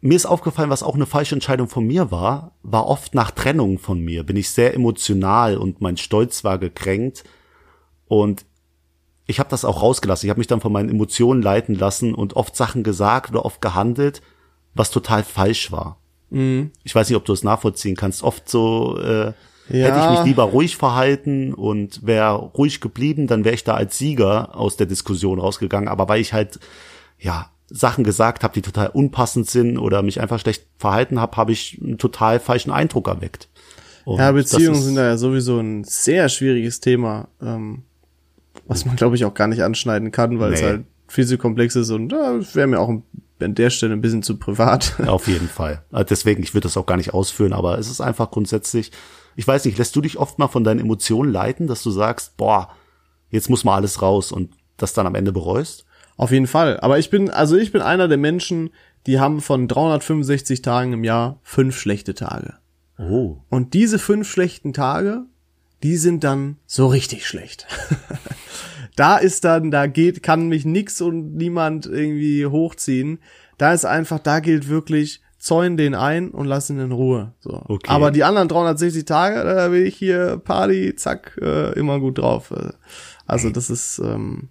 [0.00, 3.78] mir ist aufgefallen, was auch eine falsche Entscheidung von mir war, war oft nach Trennung
[3.78, 7.24] von mir, bin ich sehr emotional und mein Stolz war gekränkt.
[8.06, 8.46] Und
[9.26, 10.26] ich habe das auch rausgelassen.
[10.26, 13.60] Ich habe mich dann von meinen Emotionen leiten lassen und oft Sachen gesagt oder oft
[13.60, 14.22] gehandelt,
[14.72, 15.98] was total falsch war.
[16.30, 16.70] Mhm.
[16.82, 18.22] Ich weiß nicht, ob du es nachvollziehen kannst.
[18.22, 19.34] Oft so äh,
[19.68, 19.86] ja.
[19.86, 23.98] hätte ich mich lieber ruhig verhalten und wäre ruhig geblieben, dann wäre ich da als
[23.98, 25.88] Sieger aus der Diskussion rausgegangen.
[25.88, 26.58] Aber weil ich halt
[27.18, 31.52] ja Sachen gesagt habe, die total unpassend sind oder mich einfach schlecht verhalten habe, habe
[31.52, 33.48] ich einen total falschen Eindruck erweckt.
[34.04, 37.28] Und ja, Beziehungen sind da ja sowieso ein sehr schwieriges Thema.
[37.42, 37.82] Ähm
[38.66, 40.56] was man glaube ich auch gar nicht anschneiden kann, weil nee.
[40.56, 44.00] es halt viel zu komplex ist und da wäre mir auch an der Stelle ein
[44.00, 44.96] bisschen zu privat.
[45.06, 45.82] Auf jeden Fall.
[45.90, 48.92] Also deswegen, ich würde das auch gar nicht ausführen, aber es ist einfach grundsätzlich,
[49.36, 52.36] ich weiß nicht, lässt du dich oft mal von deinen Emotionen leiten, dass du sagst,
[52.36, 52.70] boah,
[53.30, 55.84] jetzt muss mal alles raus und das dann am Ende bereust?
[56.16, 56.80] Auf jeden Fall.
[56.80, 58.70] Aber ich bin, also ich bin einer der Menschen,
[59.06, 62.54] die haben von 365 Tagen im Jahr fünf schlechte Tage.
[62.98, 63.38] Oh.
[63.48, 65.24] Und diese fünf schlechten Tage,
[65.82, 67.66] die sind dann so richtig schlecht.
[68.96, 73.20] da ist dann, da geht, kann mich nix und niemand irgendwie hochziehen.
[73.56, 77.32] Da ist einfach, da gilt wirklich, zäun den ein und lass ihn in Ruhe.
[77.40, 77.62] So.
[77.68, 77.90] Okay.
[77.90, 82.52] Aber die anderen 360 Tage, da will ich hier Party, zack, äh, immer gut drauf.
[83.26, 84.50] Also das ist, ähm,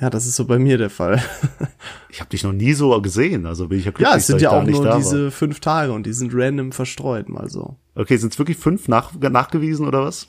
[0.00, 1.22] ja, das ist so bei mir der Fall.
[2.08, 4.40] ich habe dich noch nie so gesehen, also bin ich ja glücklich, Ja, es sind
[4.40, 7.76] ja auch nur diese fünf Tage und die sind random verstreut, mal so.
[7.94, 10.28] Okay, sind es wirklich fünf nach, nachgewiesen oder was?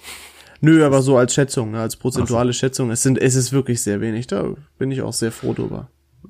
[0.59, 2.59] Nö, aber so als Schätzung, ne, als prozentuale so.
[2.59, 2.91] Schätzung.
[2.91, 4.27] Es sind, es ist wirklich sehr wenig.
[4.27, 5.89] Da bin ich auch sehr froh drüber.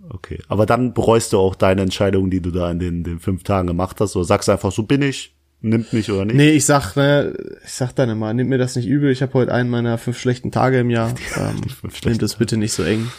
[0.10, 3.44] Okay, aber dann bereust du auch deine Entscheidung, die du da in den, den fünf
[3.44, 6.36] Tagen gemacht hast, oder sagst du einfach, so bin ich, nimmt mich oder nicht?
[6.36, 7.34] Nee, ich sag, ne,
[7.64, 10.20] ich sag dann immer, nimm mir das nicht übel, ich habe heute einen meiner fünf
[10.20, 11.14] schlechten Tage im Jahr.
[11.38, 11.62] ähm,
[12.06, 13.12] nimm das bitte nicht so eng.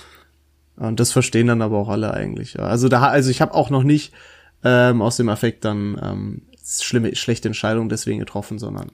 [0.76, 2.58] Und das verstehen dann aber auch alle eigentlich.
[2.58, 4.12] Also da, also ich habe auch noch nicht
[4.64, 8.90] ähm, aus dem Affekt dann ähm, schlimme, schlechte Entscheidungen deswegen getroffen, sondern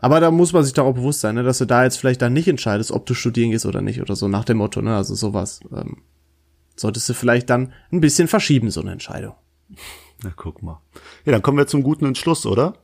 [0.00, 2.22] aber da muss man sich doch auch bewusst sein, ne, dass du da jetzt vielleicht
[2.22, 4.96] dann nicht entscheidest, ob du studieren gehst oder nicht oder so nach dem Motto, ne?
[4.96, 5.60] Also sowas.
[5.72, 5.98] Ähm,
[6.80, 9.34] solltest du vielleicht dann ein bisschen verschieben, so eine Entscheidung.
[10.22, 10.80] Na, guck mal.
[11.24, 12.74] Ja, dann kommen wir zum guten Entschluss, oder?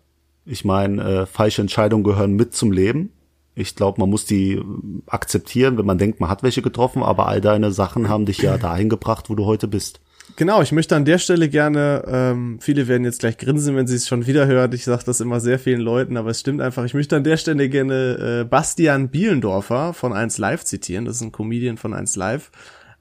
[0.44, 3.12] Ich meine, äh, falsche Entscheidungen gehören mit zum Leben.
[3.54, 4.62] Ich glaube, man muss die
[5.06, 8.58] akzeptieren, wenn man denkt, man hat welche getroffen, aber all deine Sachen haben dich ja
[8.58, 10.00] dahin gebracht, wo du heute bist.
[10.34, 13.96] Genau, ich möchte an der Stelle gerne, ähm, viele werden jetzt gleich grinsen, wenn sie
[13.96, 14.72] es schon wieder hören.
[14.72, 16.84] Ich sage das immer sehr vielen Leuten, aber es stimmt einfach.
[16.84, 21.04] Ich möchte an der Stelle gerne äh, Bastian Bielendorfer von 1 Live zitieren.
[21.04, 22.50] Das ist ein Comedian von 1 Live.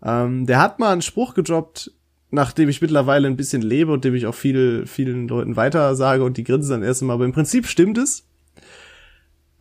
[0.05, 1.91] Ähm, der hat mal einen Spruch gedroppt,
[2.29, 6.23] nachdem ich mittlerweile ein bisschen lebe und dem ich auch viel, vielen Leuten weiter sage
[6.23, 7.13] und die grinsen dann erst mal.
[7.13, 8.27] Aber im Prinzip stimmt es.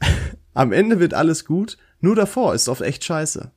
[0.54, 3.50] Am Ende wird alles gut, nur davor ist oft echt scheiße.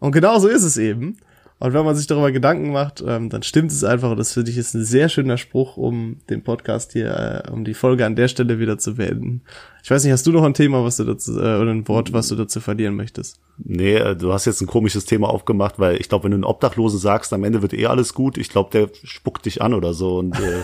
[0.00, 1.16] Und genau so ist es eben.
[1.60, 4.12] Und wenn man sich darüber Gedanken macht, ähm, dann stimmt es einfach.
[4.12, 7.64] Und das finde ich ist ein sehr schöner Spruch, um den Podcast hier, äh, um
[7.64, 9.42] die Folge an der Stelle wieder zu beenden.
[9.82, 12.12] Ich weiß nicht, hast du noch ein Thema, was du dazu, äh, oder ein Wort,
[12.12, 13.40] was du dazu verlieren möchtest?
[13.56, 16.44] Nee, äh, du hast jetzt ein komisches Thema aufgemacht, weil ich glaube, wenn du einen
[16.44, 19.94] Obdachlosen sagst, am Ende wird eh alles gut, ich glaube, der spuckt dich an oder
[19.94, 20.62] so und äh,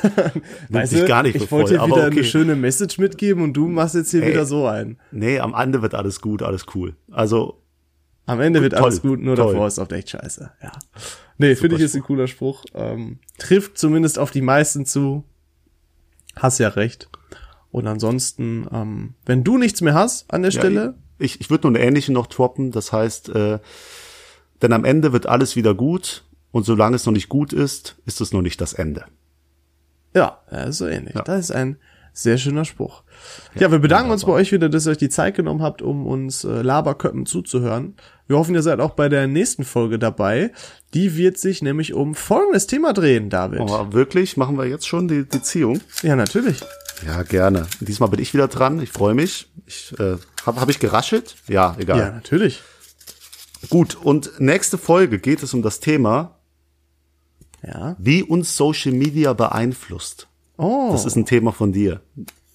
[0.68, 2.10] weißt dich gar nicht Ich wollte dir wieder okay.
[2.10, 4.98] eine schöne Message mitgeben und du machst jetzt hier Ey, wieder so ein.
[5.10, 6.94] Nee, am Ende wird alles gut, alles cool.
[7.10, 7.63] Also
[8.26, 9.52] am Ende wird toll, alles gut, nur toll.
[9.52, 10.50] davor ist oft echt scheiße.
[10.62, 10.72] Ja.
[11.38, 12.64] Nee, finde ich ist ein cooler Spruch.
[12.74, 15.24] Ähm, trifft zumindest auf die meisten zu.
[16.36, 17.08] Hast ja recht.
[17.70, 20.94] Und ansonsten, ähm, wenn du nichts mehr hast an der ja, Stelle.
[21.18, 22.70] Ich, ich würde nur eine ähnliche noch droppen.
[22.70, 23.58] Das heißt, äh,
[24.62, 26.24] denn am Ende wird alles wieder gut.
[26.50, 29.06] Und solange es noch nicht gut ist, ist es noch nicht das Ende.
[30.14, 30.38] Ja,
[30.70, 31.16] so ähnlich.
[31.16, 31.22] Ja.
[31.22, 31.76] Das ist ein
[32.14, 33.02] sehr schöner Spruch.
[33.54, 35.82] Ja, ja wir bedanken uns bei euch wieder, dass ihr euch die Zeit genommen habt,
[35.82, 37.96] um uns äh, Laberköppen zuzuhören.
[38.26, 40.52] Wir hoffen, ihr seid auch bei der nächsten Folge dabei.
[40.94, 43.60] Die wird sich nämlich um folgendes Thema drehen, David.
[43.60, 44.36] Oh, wirklich?
[44.36, 45.80] Machen wir jetzt schon die, die Ziehung?
[46.02, 46.60] Ja, natürlich.
[47.04, 47.66] Ja, gerne.
[47.80, 48.80] Diesmal bin ich wieder dran.
[48.80, 49.48] Ich freue mich.
[49.66, 51.34] Ich, äh, Habe hab ich geraschelt?
[51.48, 51.98] Ja, egal.
[51.98, 52.62] Ja, natürlich.
[53.68, 56.38] Gut, und nächste Folge geht es um das Thema,
[57.62, 57.96] ja.
[57.98, 60.28] wie uns Social Media beeinflusst.
[60.56, 60.88] Oh.
[60.92, 62.00] Das ist ein Thema von dir.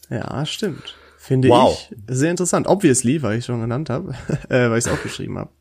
[0.10, 0.96] Ja, stimmt.
[1.18, 1.90] Finde wow.
[1.92, 2.68] ich sehr interessant.
[2.68, 4.14] Obviously, weil ich schon genannt habe,
[4.50, 5.52] äh, weil ich es auch geschrieben habe.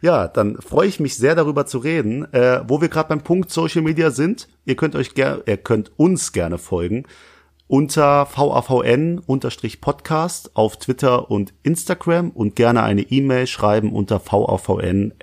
[0.00, 2.32] Ja, dann freue ich mich sehr darüber zu reden.
[2.32, 5.92] Äh, wo wir gerade beim Punkt Social Media sind, ihr könnt euch gerne, ihr könnt
[5.98, 7.04] uns gerne folgen
[7.70, 9.30] unter VAVN-Podcast
[10.56, 15.14] auf Twitter und Instagram und gerne eine E-Mail schreiben unter vavn@gmx.net.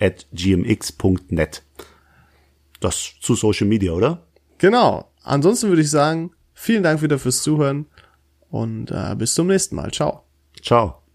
[2.80, 4.24] Das zu Social Media, oder?
[4.60, 5.12] Genau.
[5.28, 7.88] Ansonsten würde ich sagen, vielen Dank wieder fürs Zuhören
[8.50, 9.92] und äh, bis zum nächsten Mal.
[9.92, 10.24] Ciao.
[10.62, 11.07] Ciao.